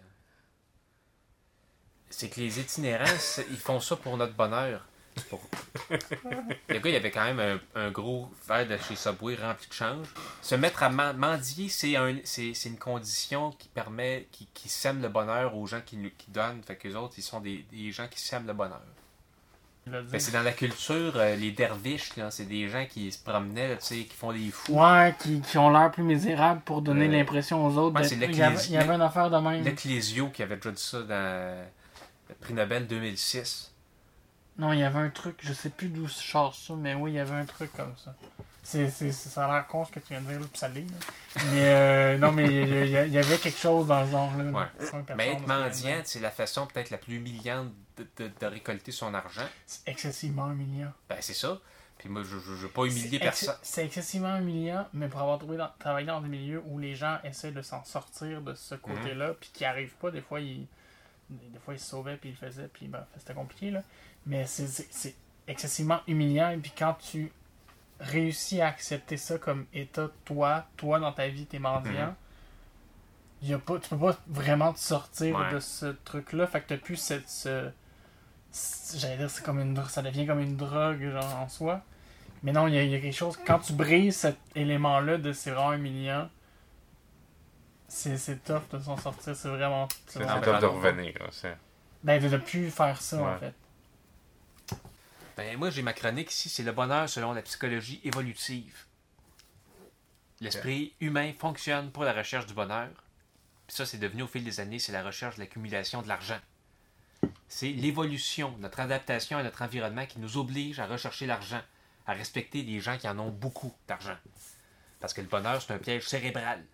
C'est 2.08 2.28
que 2.30 2.38
les 2.40 2.60
itinérants, 2.60 3.04
ils 3.50 3.56
font 3.56 3.80
ça 3.80 3.96
pour 3.96 4.16
notre 4.16 4.34
bonheur. 4.34 4.87
Pour- 5.28 5.42
Le 5.90 6.78
gars, 6.78 6.90
il 6.90 6.94
avait 6.94 7.10
quand 7.10 7.24
même 7.32 7.40
un, 7.74 7.80
un 7.80 7.90
gros 7.90 8.30
verre 8.46 8.68
de 8.68 8.76
chez 8.76 8.94
Subway 8.94 9.34
rempli 9.34 9.66
de 9.68 9.72
change. 9.72 10.06
Se 10.40 10.54
mettre 10.54 10.84
à 10.84 10.88
men- 10.90 11.16
mendier, 11.16 11.68
c'est 11.68 11.96
un, 11.96 12.16
c'est, 12.24 12.54
c'est 12.54 12.68
une 12.68 12.78
condition 12.78 13.50
qui 13.52 13.66
permet, 13.68 14.28
qui, 14.30 14.46
qui 14.54 14.68
sème 14.68 15.02
le 15.02 15.08
bonheur 15.08 15.56
aux 15.56 15.66
gens 15.66 15.80
qui, 15.80 15.98
qui 16.16 16.30
donnent. 16.30 16.62
Fait 16.62 16.76
que 16.76 16.87
les 16.87 16.94
autres, 16.94 17.14
ils 17.18 17.22
sont 17.22 17.40
des, 17.40 17.64
des 17.72 17.90
gens 17.90 18.06
qui 18.06 18.20
sèment 18.20 18.46
le 18.46 18.54
bonheur. 18.54 18.82
Ben, 19.86 20.18
c'est 20.18 20.32
dans 20.32 20.42
la 20.42 20.52
culture, 20.52 21.12
euh, 21.16 21.36
les 21.36 21.50
derviches, 21.50 22.12
c'est 22.30 22.46
des 22.48 22.68
gens 22.70 22.86
qui 22.88 23.12
se 23.12 23.18
promenaient, 23.22 23.68
là, 23.68 23.76
tu 23.76 23.84
sais, 23.84 24.04
qui 24.04 24.16
font 24.16 24.32
des 24.32 24.50
fous. 24.50 24.72
Ouais, 24.72 25.14
qui, 25.18 25.40
qui 25.42 25.58
ont 25.58 25.68
l'air 25.70 25.90
plus 25.90 26.02
misérables 26.02 26.62
pour 26.62 26.80
donner 26.80 27.06
Euh, 27.06 27.10
l'impression 27.12 27.66
aux 27.66 27.76
autres. 27.76 27.94
ouais, 27.94 28.00
d'être- 28.00 28.08
c'est 28.08 28.14
il, 28.14 28.36
y 28.36 28.42
avait, 28.42 28.54
l'ecclési- 28.56 28.68
il 28.70 28.74
y 28.74 28.76
avait 28.78 28.94
une 28.94 29.02
affaire 29.02 29.28
de 29.30 29.36
même. 29.36 29.62
L'Ecclésio 29.62 30.30
qui 30.30 30.42
avait 30.42 30.56
déjà 30.56 30.70
dit 30.70 30.80
ça 30.82 31.02
dans 31.02 31.66
le 32.30 32.34
prix 32.40 32.54
Nobel 32.54 32.86
2006. 32.86 33.72
Non, 34.56 34.72
il 34.72 34.78
y 34.78 34.84
avait 34.84 35.00
un 35.00 35.10
truc, 35.10 35.36
je 35.42 35.52
sais 35.52 35.68
plus 35.68 35.88
d'où 35.88 36.08
sort 36.08 36.54
ça, 36.54 36.74
mais 36.76 36.94
oui, 36.94 37.12
il 37.12 37.14
y 37.16 37.18
avait 37.20 37.34
un 37.34 37.44
truc 37.44 37.70
comme 37.76 37.92
ça. 38.02 38.14
C'est, 38.66 38.88
c'est, 38.90 39.12
ça 39.12 39.44
a 39.46 39.53
l'air 39.53 39.66
con 39.66 39.85
ce 39.85 39.92
que 39.92 40.00
tu 40.00 40.09
viens 40.09 40.22
de 40.22 40.27
dire, 40.27 40.40
là, 40.40 40.46
puis 40.50 40.59
ça 40.59 40.68
l'est. 40.68 40.81
là. 40.81 41.42
Mais 41.53 41.68
euh, 41.68 42.18
non, 42.18 42.33
mais 42.33 42.46
il 42.46 42.88
y, 43.12 43.18
avait 43.18 43.37
quelque 43.37 43.59
chose 43.59 43.87
dans 43.88 44.05
ce 44.07 44.11
genre-là. 44.12 44.44
Ouais. 44.44 45.14
Mais 45.16 45.33
être 45.33 45.46
mendiant, 45.46 46.00
c'est 46.05 46.20
la 46.20 46.31
façon 46.31 46.66
peut-être 46.66 46.88
la 46.90 46.96
plus 46.98 47.16
humiliante 47.16 47.70
de, 47.98 48.07
de- 48.24 48.31
de 48.40 48.46
récolter 48.46 48.90
son 48.90 49.12
argent. 49.12 49.46
C'est 49.66 49.87
excessivement 49.88 50.50
humiliant. 50.50 50.90
Ben, 51.11 51.18
c'est 51.20 51.35
ça. 51.35 51.61
Puis 51.98 52.09
moi, 52.09 52.22
je 52.24 52.35
ne 52.37 52.40
veux 52.40 52.68
pas 52.68 52.87
humilier 52.87 53.18
personne. 53.18 53.55
C'est 53.62 53.85
excessivement 53.85 54.37
humiliant, 54.38 54.88
mais 54.94 55.09
pour 55.09 55.20
avoir 55.20 55.38
trouvé 55.38 55.59
dans- 55.59 55.70
travaillé 55.79 56.07
dans 56.07 56.20
des 56.22 56.29
milieux 56.29 56.62
où 56.66 56.79
les 56.79 56.94
gens 56.94 57.18
essaient 57.22 57.53
de 57.53 57.62
s'en 57.62 57.85
sortir 57.85 58.40
de 58.40 58.55
ce 58.55 58.74
côté-là, 58.74 59.35
puis 59.38 59.50
qui 59.53 59.64
arrivent 59.66 59.94
pas, 60.00 60.11
des 60.11 60.20
fois 60.22 60.40
ils, 60.40 60.66
des 61.31 61.59
fois 61.64 61.74
ils 61.74 61.81
se 61.81 61.87
sauvaient 61.90 62.16
puis 62.16 62.31
ils 62.31 62.37
le 62.40 62.50
faisaient, 62.50 62.68
puis 62.72 62.88
ben, 62.88 63.05
c'était 63.18 63.35
compliqué 63.35 63.70
là. 63.70 63.83
Mais 64.27 64.46
c'est 64.46 65.14
excessivement 65.46 66.00
humiliant, 66.09 66.50
et 66.50 66.57
puis 66.57 66.72
quand 66.77 66.94
tu 66.94 67.31
réussis 68.04 68.60
à 68.60 68.68
accepter 68.68 69.16
ça 69.16 69.38
comme 69.38 69.66
état, 69.74 70.08
toi, 70.24 70.66
toi 70.76 70.98
dans 71.00 71.12
ta 71.12 71.28
vie, 71.28 71.46
t'es 71.46 71.58
mendiant. 71.58 72.14
y 73.42 73.52
a 73.52 73.58
pas, 73.58 73.78
tu 73.78 73.88
peux 73.90 73.98
pas 73.98 74.16
vraiment 74.26 74.72
te 74.72 74.78
sortir 74.78 75.36
Ouais. 75.36 75.52
de 75.52 75.58
ce 75.60 75.86
truc-là. 76.04 76.46
Fait 76.46 76.60
que 76.62 76.68
t'as 76.68 76.76
plus 76.78 76.96
cette. 76.96 77.28
ce- 77.28 77.70
ce- 78.52 78.96
J'allais 78.98 79.18
dire, 79.18 79.28
c'est 79.28 79.44
comme 79.44 79.60
une 79.60 79.76
ça 79.88 80.00
devient 80.00 80.26
comme 80.26 80.40
une 80.40 80.56
drogue, 80.56 81.02
genre, 81.10 81.36
en 81.36 81.48
soi. 81.48 81.82
Mais 82.42 82.52
non, 82.52 82.68
il 82.68 82.74
y, 82.74 82.86
y 82.88 82.94
a 82.94 83.00
quelque 83.00 83.12
chose. 83.14 83.38
Quand 83.46 83.58
tu 83.58 83.72
brises 83.74 84.16
cet 84.16 84.38
élément-là 84.54 85.18
de 85.18 85.32
c'est 85.32 85.50
vraiment 85.50 85.72
humiliant, 85.74 86.28
c'est 87.88 88.42
tough 88.44 88.62
de 88.72 88.78
s'en 88.78 88.96
sortir. 88.96 89.36
C'est 89.36 89.48
vraiment. 89.48 89.88
C'est 90.06 90.20
top 90.20 90.60
de 90.60 90.66
revenir. 90.66 91.14
c'est- 91.30 91.56
Ben, 92.02 92.22
de 92.22 92.28
ne 92.28 92.36
plus 92.38 92.70
faire 92.70 93.00
ça, 93.00 93.18
en 93.22 93.38
fait. 93.38 93.54
Ben, 95.36 95.56
moi, 95.58 95.70
j'ai 95.70 95.82
ma 95.82 95.92
chronique 95.92 96.30
ici, 96.30 96.48
c'est 96.48 96.62
le 96.62 96.72
bonheur 96.72 97.08
selon 97.08 97.32
la 97.32 97.42
psychologie 97.42 98.00
évolutive. 98.04 98.84
L'esprit 100.40 100.94
humain 101.00 101.32
fonctionne 101.38 101.90
pour 101.90 102.04
la 102.04 102.12
recherche 102.12 102.46
du 102.46 102.54
bonheur. 102.54 102.90
Puis 103.66 103.76
ça, 103.76 103.86
c'est 103.86 103.98
devenu 103.98 104.22
au 104.22 104.26
fil 104.26 104.44
des 104.44 104.60
années, 104.60 104.78
c'est 104.78 104.92
la 104.92 105.02
recherche 105.02 105.36
de 105.36 105.40
l'accumulation 105.40 106.02
de 106.02 106.08
l'argent. 106.08 106.38
C'est 107.48 107.70
l'évolution, 107.70 108.56
notre 108.58 108.80
adaptation 108.80 109.38
à 109.38 109.42
notre 109.42 109.62
environnement 109.62 110.06
qui 110.06 110.20
nous 110.20 110.36
oblige 110.36 110.78
à 110.78 110.86
rechercher 110.86 111.26
l'argent, 111.26 111.62
à 112.06 112.12
respecter 112.12 112.62
les 112.62 112.80
gens 112.80 112.98
qui 112.98 113.08
en 113.08 113.18
ont 113.18 113.30
beaucoup 113.30 113.74
d'argent. 113.88 114.16
Parce 115.00 115.14
que 115.14 115.20
le 115.20 115.26
bonheur, 115.26 115.60
c'est 115.62 115.72
un 115.72 115.78
piège 115.78 116.06
cérébral. 116.06 116.64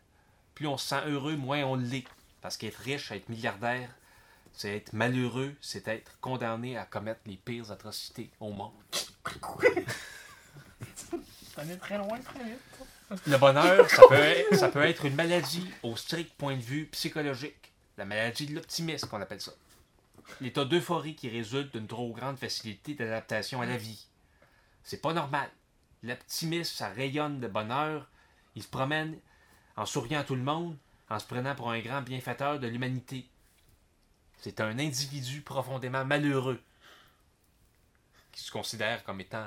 Plus 0.55 0.67
on 0.67 0.77
se 0.77 0.89
sent 0.89 1.03
heureux, 1.07 1.37
moins 1.37 1.63
on 1.65 1.77
l'est. 1.77 2.07
Parce 2.41 2.57
qu'être 2.57 2.77
riche, 2.77 3.11
être 3.13 3.29
milliardaire, 3.29 3.91
c'est 4.53 4.77
être 4.77 4.93
malheureux, 4.93 5.55
c'est 5.61 5.89
être 5.89 6.19
condamné 6.21 6.77
à 6.77 6.85
commettre 6.85 7.21
les 7.27 7.37
pires 7.37 7.71
atrocités 7.71 8.31
au 8.41 8.51
monde. 8.51 8.73
T'en 11.57 11.69
es 11.69 11.77
très 11.77 11.99
loin, 11.99 12.19
très 12.21 12.45
vite. 12.45 12.61
Le 13.27 13.39
bonheur, 13.39 13.91
ça 13.91 14.03
peut, 14.09 14.15
être, 14.15 14.55
ça 14.57 14.69
peut 14.69 14.83
être 14.83 15.05
une 15.05 15.17
maladie 15.17 15.69
au 15.83 15.97
strict 15.97 16.33
point 16.35 16.57
de 16.57 16.63
vue 16.63 16.87
psychologique. 16.87 17.73
La 17.99 18.05
maladie 18.05 18.47
de 18.47 18.55
l'optimisme, 18.55 19.09
qu'on 19.09 19.21
appelle 19.21 19.41
ça. 19.41 19.53
L'état 20.41 20.65
d'euphorie 20.65 21.17
qui 21.17 21.29
résulte 21.29 21.77
d'une 21.77 21.89
trop 21.89 22.13
grande 22.13 22.39
facilité 22.39 22.95
d'adaptation 22.95 23.61
à 23.61 23.67
la 23.67 23.77
vie. 23.77 24.07
C'est 24.85 25.03
pas 25.03 25.13
normal. 25.13 25.51
L'optimisme, 26.03 26.73
ça 26.73 26.89
rayonne 26.89 27.41
de 27.41 27.49
bonheur. 27.49 28.09
Il 28.55 28.63
se 28.63 28.69
promène 28.69 29.19
en 29.77 29.87
souriant 29.87 30.21
à 30.21 30.25
tout 30.25 30.37
le 30.37 30.43
monde, 30.43 30.77
en 31.09 31.19
se 31.19 31.27
prenant 31.27 31.55
pour 31.55 31.71
un 31.71 31.81
grand 31.81 32.03
bienfaiteur 32.03 32.61
de 32.61 32.69
l'humanité. 32.69 33.27
C'est 34.41 34.61
un 34.61 34.79
individu 34.79 35.43
profondément 35.43 36.05
malheureux 36.05 36.61
qui 38.33 38.43
se 38.43 38.51
considère 38.51 39.03
comme 39.05 39.21
étant 39.21 39.47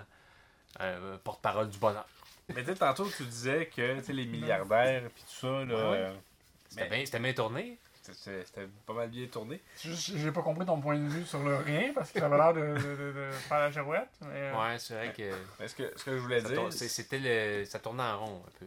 euh, 0.81 1.17
porte-parole 1.23 1.69
du 1.69 1.77
bonheur. 1.77 2.07
Mais 2.49 2.61
tu 2.63 2.65
sais, 2.71 2.75
tantôt, 2.75 3.07
tu 3.09 3.23
disais 3.23 3.67
que 3.67 3.99
tu 3.99 4.05
sais, 4.05 4.13
les 4.13 4.25
milliardaires 4.25 5.03
puis 5.15 5.23
tout 5.23 5.47
ça, 5.47 5.65
là, 5.65 5.91
Ouais, 5.91 6.01
ouais. 6.03 6.13
C'était 6.69 6.83
Mais- 6.89 6.89
bien, 6.97 7.05
c'était 7.05 7.19
bien 7.19 7.33
tourné. 7.33 7.77
c'était 8.01 8.67
pas 8.85 8.93
mal 8.93 9.09
bien 9.09 9.27
tourné. 9.27 9.61
J'ai 9.79 10.31
pas 10.31 10.41
compris 10.41 10.65
ton 10.65 10.81
point 10.81 10.97
de 10.97 11.07
vue 11.07 11.25
sur 11.25 11.41
le 11.43 11.55
rien 11.57 11.93
parce 11.93 12.11
que 12.11 12.19
ça 12.19 12.25
avait 12.25 12.37
l'air 12.37 12.53
de, 12.53 12.59
de, 12.59 12.95
de- 12.95 13.11
de 13.13 13.31
faire 13.31 13.59
la 13.59 13.71
girouette. 13.71 14.09
Mais, 14.21 14.27
euh, 14.51 14.59
Ouais, 14.59 14.77
c'est 14.79 14.93
vrai 14.95 15.13
que 15.13 15.31
Mais 15.59 15.67
ce 15.69 15.75
que, 15.75 15.91
ce 15.95 16.03
que 16.03 16.11
je 16.17 16.21
voulais 16.21 16.41
ça, 16.41 16.49
dire, 16.49 16.73
c'était 16.73 17.19
le, 17.19 17.65
ça 17.65 17.79
tournait 17.79 18.03
en 18.03 18.25
rond 18.25 18.43
un 18.45 18.51
peu. 18.59 18.65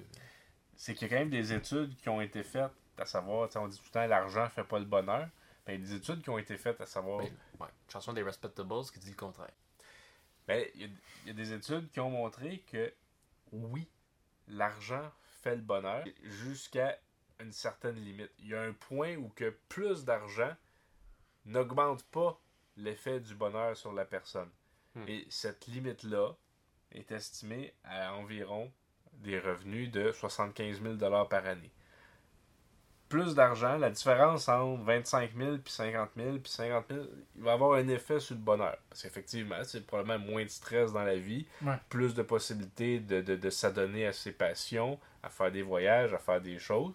c'est 0.77 0.95
qu'il 0.95 1.09
y 1.09 1.11
a 1.11 1.15
quand 1.15 1.21
même 1.21 1.31
des 1.31 1.53
études 1.53 1.95
qui 2.01 2.09
ont 2.09 2.21
été 2.21 2.43
faites, 2.43 2.71
à 2.99 3.05
savoir, 3.05 3.49
tu 3.49 3.55
sais, 3.55 3.59
on 3.59 3.69
dit 3.69 3.77
tout 3.77 3.85
le 3.87 3.91
temps 3.93 4.07
l'argent 4.07 4.49
fait 4.49 4.65
pas 4.65 4.79
le 4.79 4.85
bonheur. 4.87 5.29
Ben, 5.67 5.75
il 5.75 5.81
y 5.81 5.85
a 5.85 5.89
des 5.89 5.95
études 5.95 6.23
qui 6.23 6.31
ont 6.31 6.39
été 6.39 6.57
faites 6.57 6.81
à 6.81 6.87
savoir. 6.87 7.21
Ouais, 7.61 7.69
chanson 7.93 8.13
des 8.13 8.23
Respectables 8.23 8.85
qui 8.93 8.99
dit 9.01 9.11
le 9.11 9.17
contraire. 9.17 9.51
Ben, 10.47 10.65
il 10.77 10.83
y, 10.83 10.85
a- 10.85 10.89
il 11.25 11.29
y 11.29 11.31
a 11.31 11.35
des 11.35 11.53
études 11.53 11.91
qui 11.91 11.99
ont 12.01 12.11
montré 12.11 12.61
que 12.71 12.93
oui, 13.53 13.89
l'argent 14.47 15.11
fait 15.43 15.57
le 15.57 15.63
bonheur 15.63 16.05
jusqu'à 16.23 16.99
une 17.41 17.53
certaine 17.53 17.97
limite. 17.97 18.31
Il 18.39 18.49
y 18.49 18.55
a 18.55 18.63
un 18.63 18.73
point 18.73 19.17
où 19.17 19.29
que 19.31 19.51
plus 19.69 20.05
d'argent 20.05 20.55
n'augmente 21.45 22.05
pas 22.05 22.41
l'effet 22.77 23.21
du 23.21 23.35
bonheur 23.35 23.77
sur 23.77 23.93
la 23.93 24.05
personne. 24.05 24.51
Hmm. 24.95 25.05
Et 25.09 25.27
cette 25.31 25.67
limite-là 25.67 26.33
est 26.93 27.11
estimée 27.13 27.75
à 27.85 28.15
environ 28.15 28.73
des 29.15 29.39
revenus 29.39 29.91
de 29.91 30.13
75 30.13 30.81
000 30.83 30.97
par 31.27 31.47
année. 31.47 31.73
Plus 33.09 33.35
d'argent, 33.37 33.79
la 33.79 33.91
différence 33.91 34.49
entre 34.49 34.83
25 34.83 35.31
000 35.37 35.59
puis 35.59 35.73
50 35.73 36.11
000 36.17 36.39
puis 36.39 36.51
50 36.51 36.87
000, 36.91 37.05
il 37.37 37.43
va 37.43 37.53
avoir 37.53 37.75
un 37.79 37.87
effet 37.89 38.19
sur 38.19 38.35
le 38.35 38.41
bonheur. 38.41 38.77
Parce 38.91 39.03
qu'effectivement, 39.03 39.63
c'est 39.63 39.87
probablement 39.87 40.19
moins 40.33 40.43
de 40.43 40.49
stress 40.49 40.93
dans 40.93 41.05
la 41.05 41.17
vie, 41.17 41.47
Ouais. 41.63 41.77
plus 41.89 42.15
de 42.15 42.23
possibilités 42.23 42.99
de, 42.99 43.21
de, 43.21 43.37
de 43.37 43.51
s'adonner 43.51 44.07
à 44.07 44.13
ses 44.13 44.33
passions, 44.33 44.99
à 45.23 45.29
faire 45.31 45.53
des 45.53 45.63
voyages, 45.63 46.13
à 46.15 46.19
faire 46.19 46.41
des 46.41 46.59
choses. 46.59 46.93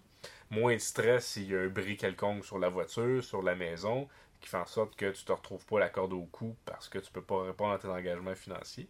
Moins 0.50 0.74
de 0.74 0.80
stress 0.80 1.26
s'il 1.28 1.50
y 1.50 1.56
a 1.56 1.62
un 1.62 1.69
bris 1.69 1.95
quelconque 1.95 2.43
sur 2.43 2.60
la 2.60 2.67
voiture, 2.67 3.24
sur 3.24 3.41
la 3.41 3.56
maison, 3.56 4.10
qui 4.41 4.50
fait 4.50 4.58
en 4.58 4.65
sorte 4.65 4.97
que 4.97 5.12
tu 5.12 5.24
te 5.24 5.32
retrouves 5.32 5.65
pas 5.65 5.80
la 5.80 5.88
corde 5.89 6.12
au 6.12 6.24
cou 6.26 6.58
parce 6.65 6.89
que 6.89 7.00
tu 7.00 7.10
peux 7.10 7.21
pas 7.21 7.43
répondre 7.43 7.71
à 7.74 7.78
tes 7.78 7.88
engagements 7.88 8.36
financiers. 8.36 8.89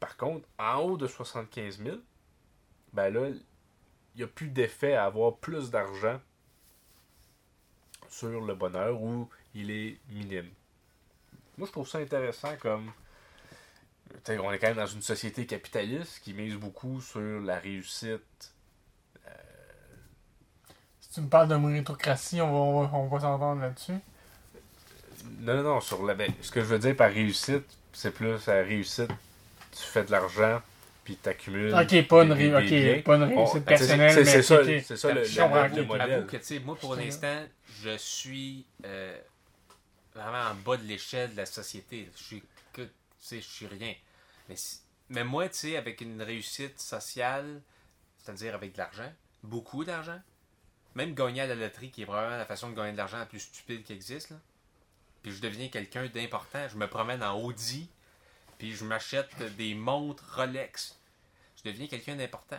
Par 0.00 0.18
contre, 0.18 0.46
en 0.58 0.80
haut 0.82 0.96
de 0.98 1.06
75 1.06 1.78
000, 1.82 1.96
ben 2.92 3.08
là, 3.14 3.28
il 3.28 3.42
n'y 4.16 4.22
a 4.22 4.26
plus 4.26 4.48
d'effet 4.48 4.92
à 4.94 5.04
avoir 5.06 5.36
plus 5.36 5.70
d'argent 5.70 6.20
sur 8.08 8.40
le 8.40 8.54
bonheur 8.54 9.00
où 9.00 9.28
il 9.54 9.70
est 9.70 9.98
minime. 10.10 10.48
Moi, 11.56 11.66
je 11.66 11.72
trouve 11.72 11.88
ça 11.88 11.98
intéressant 11.98 12.56
comme. 12.60 12.90
On 14.28 14.52
est 14.52 14.58
quand 14.58 14.68
même 14.68 14.76
dans 14.76 14.86
une 14.86 15.02
société 15.02 15.44
capitaliste 15.46 16.20
qui 16.20 16.32
mise 16.32 16.54
beaucoup 16.54 17.00
sur 17.00 17.40
la 17.40 17.58
réussite. 17.58 18.52
Si 21.00 21.14
tu 21.14 21.20
me 21.20 21.28
parles 21.28 21.48
de 21.48 21.56
méritocratie, 21.56 22.40
on 22.40 22.82
va, 22.82 22.90
on 22.96 23.06
va, 23.08 23.20
s'entendre 23.20 23.60
là-dessus. 23.60 23.98
Non, 25.40 25.56
non, 25.56 25.62
non, 25.62 25.80
sur 25.80 26.04
la. 26.04 26.14
ben, 26.14 26.32
ce 26.42 26.50
que 26.50 26.60
je 26.60 26.66
veux 26.66 26.78
dire 26.78 26.96
par 26.96 27.10
réussite, 27.10 27.64
c'est 27.92 28.10
plus 28.10 28.46
la 28.46 28.62
réussite. 28.62 29.10
Tu 29.72 29.82
fais 29.82 30.04
de 30.04 30.10
l'argent, 30.10 30.60
puis 31.08 31.16
tu 31.22 31.28
accumules. 31.30 31.74
Ok, 31.74 32.06
pas 32.06 32.22
une, 32.24 32.34
des- 32.34 32.52
ré- 32.54 32.68
des 32.68 32.80
biens. 32.82 32.96
ok, 32.98 33.04
pas 33.04 33.16
une 33.16 33.34
Bon, 33.34 33.44
réussite 33.46 33.64
ben, 33.64 33.76
c'est- 33.78 33.86
personnelle, 33.86 34.10
c'est- 34.12 34.24
mais 34.24 34.30
C'est 34.30 34.42
ça, 34.42 34.60
ok. 34.60 34.64
c'est 34.84 34.96
ça 34.98 35.08
le, 35.08 35.20
le- 35.22 35.76
le 35.76 35.80
ok. 35.82 35.86
modèle. 35.88 36.26
Que, 36.26 36.36
tu 36.36 36.44
sais, 36.44 36.58
moi, 36.60 36.76
pour 36.76 36.94
l'instant, 36.96 37.46
je 37.82 37.96
suis 37.96 38.66
euh, 38.84 39.18
vraiment 40.14 40.50
en 40.50 40.54
bas 40.54 40.76
de 40.76 40.82
l'échelle 40.84 41.32
de 41.32 41.38
la 41.38 41.46
société. 41.46 42.10
Je 42.14 42.22
suis, 42.22 42.42
que, 42.74 42.82
tu 42.82 42.90
sais, 43.20 43.40
je 43.40 43.46
suis 43.48 43.66
rien. 43.66 43.94
Mais 44.50 44.54
Mais 45.08 45.24
moi, 45.24 45.48
tu 45.48 45.56
sais, 45.56 45.76
avec 45.78 46.02
une 46.02 46.20
réussite 46.20 46.78
sociale, 46.78 47.62
c'est-à-dire 48.18 48.54
avec 48.54 48.72
de 48.74 48.78
l'argent, 48.78 49.10
beaucoup 49.42 49.82
d'argent, 49.84 50.20
même 50.94 51.14
gagner 51.14 51.40
à 51.40 51.46
la 51.46 51.54
loterie, 51.54 51.90
qui 51.90 52.02
est 52.02 52.04
probablement 52.04 52.36
la 52.36 52.44
façon 52.44 52.68
de 52.68 52.76
gagner 52.76 52.92
de 52.92 52.98
l'argent 52.98 53.16
la 53.18 53.24
plus 53.24 53.40
stupide 53.40 53.82
qui 53.84 53.94
existe, 53.94 54.28
là. 54.30 54.36
puis 55.22 55.32
je 55.32 55.40
deviens 55.40 55.68
quelqu'un 55.68 56.06
d'important, 56.08 56.68
je 56.68 56.76
me 56.76 56.86
promène 56.86 57.22
en 57.22 57.40
Audi, 57.40 57.88
puis 58.58 58.74
je 58.74 58.84
m'achète 58.84 59.30
des 59.56 59.74
montres 59.74 60.24
Rolex, 60.36 60.97
deviens 61.72 61.86
quelqu'un 61.86 62.16
d'important. 62.16 62.58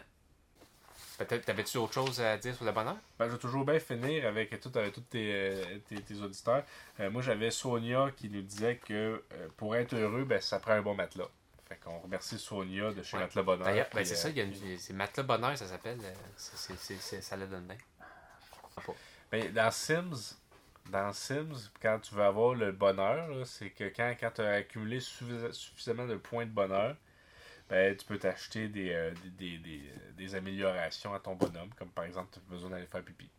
Peut-être, 1.18 1.44
t'avais-tu 1.46 1.78
autre 1.78 1.94
chose 1.94 2.22
à 2.22 2.38
dire 2.38 2.56
sur 2.56 2.64
le 2.64 2.72
bonheur? 2.72 2.96
Ben, 3.18 3.28
je 3.28 3.34
vais 3.34 3.38
toujours 3.38 3.66
bien 3.66 3.80
finir 3.80 4.26
avec 4.26 4.54
avec 4.54 4.62
tous 4.62 5.02
tes, 5.02 5.34
euh, 5.34 5.78
tes, 5.90 6.02
tes 6.02 6.16
auditeurs. 6.22 6.64
Euh, 7.02 7.10
moi, 7.12 7.22
j'avais 7.22 7.52
Sonia 7.52 8.10
qui 8.16 8.30
nous 8.30 8.42
disait 8.42 8.78
que 8.78 8.94
euh, 9.34 9.48
pour 9.58 9.76
être 9.76 9.94
heureux, 9.96 10.24
ben, 10.24 10.40
ça 10.40 10.60
prend 10.60 10.72
un 10.74 10.82
bon 10.82 10.96
matelas. 10.96 11.28
Fait 11.68 11.76
qu'on 11.76 12.00
remercie 12.00 12.40
Sonia 12.40 12.92
de 12.94 13.04
chez 13.04 13.18
Ouais. 13.18 13.24
Matelas 13.24 13.44
Bonheur. 13.44 13.66
D'ailleurs, 13.66 13.88
ben, 13.94 14.06
c'est 14.06 14.14
euh, 14.14 14.16
ça, 14.16 14.30
une, 14.30 14.78
c'est 14.80 14.94
Matelas 14.94 15.24
Bonheur, 15.24 15.58
ça 15.58 15.68
s'appelle. 15.68 16.00
euh, 16.02 17.22
ça 17.22 17.36
le 17.36 17.48
donne 17.48 17.66
bien. 17.66 17.78
Ben, 19.32 19.52
dans 19.54 19.72
Sims, 19.72 20.36
dans 20.90 21.12
Sims, 21.14 21.70
quand 21.82 22.00
tu 22.02 22.16
veux 22.16 22.24
avoir 22.24 22.56
le 22.56 22.72
bonheur, 22.72 23.46
c'est 23.46 23.70
que 23.72 23.84
quand, 23.96 24.16
quand 24.20 24.32
tu 24.36 24.42
as 24.42 24.54
accumulé 24.54 25.00
suffi- 25.00 25.52
suffisamment 25.52 26.08
de 26.08 26.16
points 26.16 26.46
de 26.46 26.52
bonheur, 26.52 26.96
ben, 27.70 27.96
tu 27.96 28.06
peux 28.06 28.18
t'acheter 28.18 28.68
des, 28.68 28.92
euh, 28.94 29.12
des, 29.38 29.58
des, 29.58 29.58
des- 29.60 29.92
des 30.18 30.36
améliorations 30.36 31.14
à 31.14 31.20
ton 31.20 31.36
bonhomme, 31.36 31.70
comme 31.78 31.90
par 31.90 32.06
exemple, 32.06 32.30
tu 32.34 32.40
as 32.40 32.50
besoin 32.52 32.72
d'aller 32.72 32.88
faire 32.88 33.04
pipi. 33.04 33.30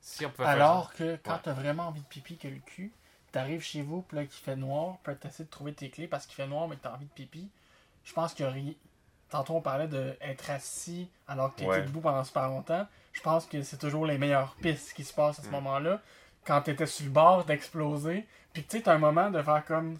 Si 0.00 0.26
on 0.26 0.30
faire 0.30 0.46
Alors 0.48 0.92
que 0.94 1.16
quand 1.22 1.34
Ouais. 1.34 1.40
t'as 1.44 1.52
vraiment 1.52 1.88
envie 1.88 2.00
de 2.00 2.06
pipi 2.06 2.36
que 2.36 2.48
le 2.48 2.58
cul, 2.58 2.92
t'arrives 3.30 3.62
chez 3.62 3.82
vous, 3.82 4.02
puis 4.02 4.16
là, 4.16 4.24
qu'il 4.26 4.42
fait 4.42 4.56
noir, 4.56 4.98
puis 5.02 5.14
t'essaies 5.16 5.44
de 5.44 5.48
trouver 5.48 5.72
tes 5.72 5.88
clés 5.90 6.08
parce 6.08 6.26
qu'il 6.26 6.34
fait 6.34 6.46
noir, 6.48 6.66
mais 6.68 6.76
que 6.76 6.82
t'as 6.82 6.92
envie 6.94 7.06
de 7.06 7.10
pipi. 7.12 7.48
Je 8.04 8.12
pense 8.12 8.34
qu'il 8.34 8.44
y 8.44 8.48
a 8.48 8.52
ri- 8.52 8.76
Tantôt, 9.30 9.54
on 9.56 9.62
parlait 9.62 9.88
d'être 9.88 10.50
assis 10.50 11.08
alors 11.26 11.52
que 11.54 11.60
t'étais 11.60 11.70
Ouais. 11.70 11.82
debout 11.82 12.02
pendant 12.02 12.22
super 12.22 12.48
longtemps. 12.48 12.86
Je 13.14 13.20
pense 13.22 13.46
que 13.46 13.62
c'est 13.62 13.78
toujours 13.78 14.04
les 14.04 14.18
meilleures 14.18 14.54
pistes 14.56 14.92
qui 14.92 15.04
se 15.04 15.14
passent 15.14 15.38
à 15.38 15.42
ce 15.42 15.48
Mm. 15.48 15.52
moment-là. 15.52 16.02
Quand 16.44 16.60
t'étais 16.60 16.84
sur 16.84 17.06
le 17.06 17.12
bord 17.12 17.46
d'exploser, 17.46 18.26
puis 18.52 18.62
tu 18.64 18.76
sais, 18.76 18.82
t'as 18.82 18.92
un 18.92 18.98
moment 18.98 19.30
de 19.30 19.40
faire 19.42 19.64
comme. 19.64 19.98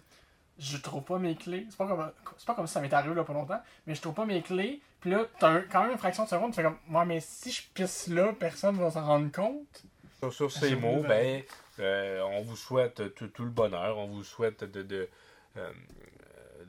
Je 0.63 0.77
trouve 0.77 1.03
pas 1.03 1.17
mes 1.19 1.35
clés. 1.35 1.65
C'est 1.69 1.77
pas 1.77 1.87
comme, 1.87 2.11
c'est 2.37 2.45
pas 2.47 2.55
comme 2.55 2.67
si 2.67 2.73
ça 2.73 2.79
m'est 2.81 2.93
arrivé 2.93 3.13
là 3.15 3.23
pas 3.23 3.33
longtemps, 3.33 3.61
mais 3.85 3.95
je 3.95 4.01
trouve 4.01 4.13
pas 4.13 4.25
mes 4.25 4.41
clés. 4.41 4.81
Puis 5.01 5.11
là, 5.11 5.25
t'as 5.39 5.49
un- 5.49 5.61
quand 5.61 5.81
même 5.83 5.91
une 5.91 5.97
fraction 5.97 6.23
de 6.23 6.29
seconde, 6.29 6.51
tu 6.51 6.55
fais 6.57 6.63
comme. 6.63 6.77
Ouais, 6.89 7.05
mais 7.05 7.19
si 7.19 7.51
je 7.51 7.61
pisse 7.73 8.07
là, 8.07 8.31
personne 8.39 8.77
va 8.77 8.89
s'en 8.91 9.05
rendre 9.05 9.31
compte. 9.31 9.83
Sur, 10.19 10.31
sur 10.33 10.51
ces 10.51 10.75
mots, 10.75 11.03
ben, 11.07 11.43
euh, 11.79 12.21
on 12.21 12.41
vous 12.43 12.55
souhaite 12.55 13.13
tout, 13.15 13.27
tout 13.27 13.43
le 13.43 13.49
bonheur, 13.49 13.97
on 13.97 14.07
vous 14.07 14.23
souhaite 14.23 14.63
de, 14.63 14.81
de, 14.83 15.09
euh, 15.57 15.69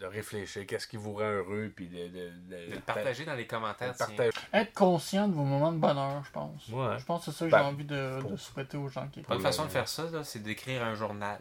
de 0.00 0.06
réfléchir, 0.06 0.66
qu'est-ce 0.66 0.88
qui 0.88 0.96
vous 0.96 1.12
rend 1.12 1.20
heureux, 1.30 1.70
puis 1.74 1.86
de, 1.86 2.08
de, 2.08 2.30
de- 2.48 2.70
De 2.70 2.74
le 2.74 2.80
partager 2.80 3.24
dans 3.24 3.34
les 3.34 3.44
de 3.44 3.48
commentaires. 3.48 3.94
partager. 3.96 4.30
Être 4.52 4.72
conscient 4.72 5.28
de 5.28 5.34
vos 5.34 5.44
moments 5.44 5.70
de 5.70 5.78
bonheur, 5.78 6.24
je 6.24 6.32
pense. 6.32 6.68
Ouais. 6.68 6.98
Je 6.98 7.04
pense 7.04 7.24
que 7.26 7.30
c'est 7.30 7.38
ça 7.38 7.46
que 7.46 7.50
Ben, 7.52 7.58
j'ai 7.60 7.64
envie 7.64 7.84
de, 7.84 8.18
pour- 8.20 8.38
souhaiter 8.40 8.76
aux 8.76 8.88
gens 8.88 9.06
qui 9.06 9.20
écoutent. 9.20 9.36
une 9.36 9.40
façon 9.42 9.66
de 9.66 9.70
faire 9.70 9.86
ça, 9.86 10.10
là, 10.10 10.24
c'est 10.24 10.40
d'écrire 10.42 10.82
un 10.84 10.96
journal. 10.96 11.38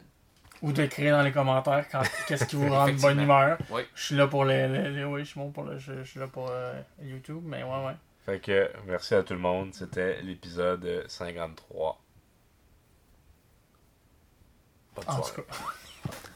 Ou 0.63 0.71
d'écrire 0.71 1.17
dans 1.17 1.23
les 1.23 1.31
commentaires 1.31 1.85
quand, 1.91 2.01
qu'est-ce 2.27 2.45
qui 2.45 2.55
vous 2.55 2.69
rend 2.69 2.87
de 2.87 2.93
bonne 2.99 3.19
humeur. 3.19 3.57
Oui. 3.69 3.81
Je 3.93 4.01
suis 4.03 4.15
là 4.15 4.27
pour 4.27 4.45
les, 4.45 4.67
les, 4.67 4.89
les- 4.89 5.03
oui, 5.03 5.19
je 5.21 5.25
suis 5.29 5.39
bon 5.39 5.51
pour 5.51 5.63
le, 5.65 5.77
je, 5.77 6.03
je 6.03 6.09
suis 6.09 6.19
là 6.19 6.27
pour 6.27 6.49
euh, 6.49 6.73
YouTube, 7.01 7.41
mais 7.45 7.61
ouais, 7.63 7.85
ouais. 7.85 7.95
Fait 8.25 8.39
que 8.39 8.71
merci 8.87 9.13
à 9.15 9.23
tout 9.23 9.33
le 9.33 9.39
monde, 9.39 9.73
c'était 9.73 10.21
l'épisode 10.21 11.03
53. 11.07 11.99
Bonne 14.95 15.05
En 15.07 15.11
soirée. 15.21 15.31
tout 15.35 15.41
cas. 15.41 15.57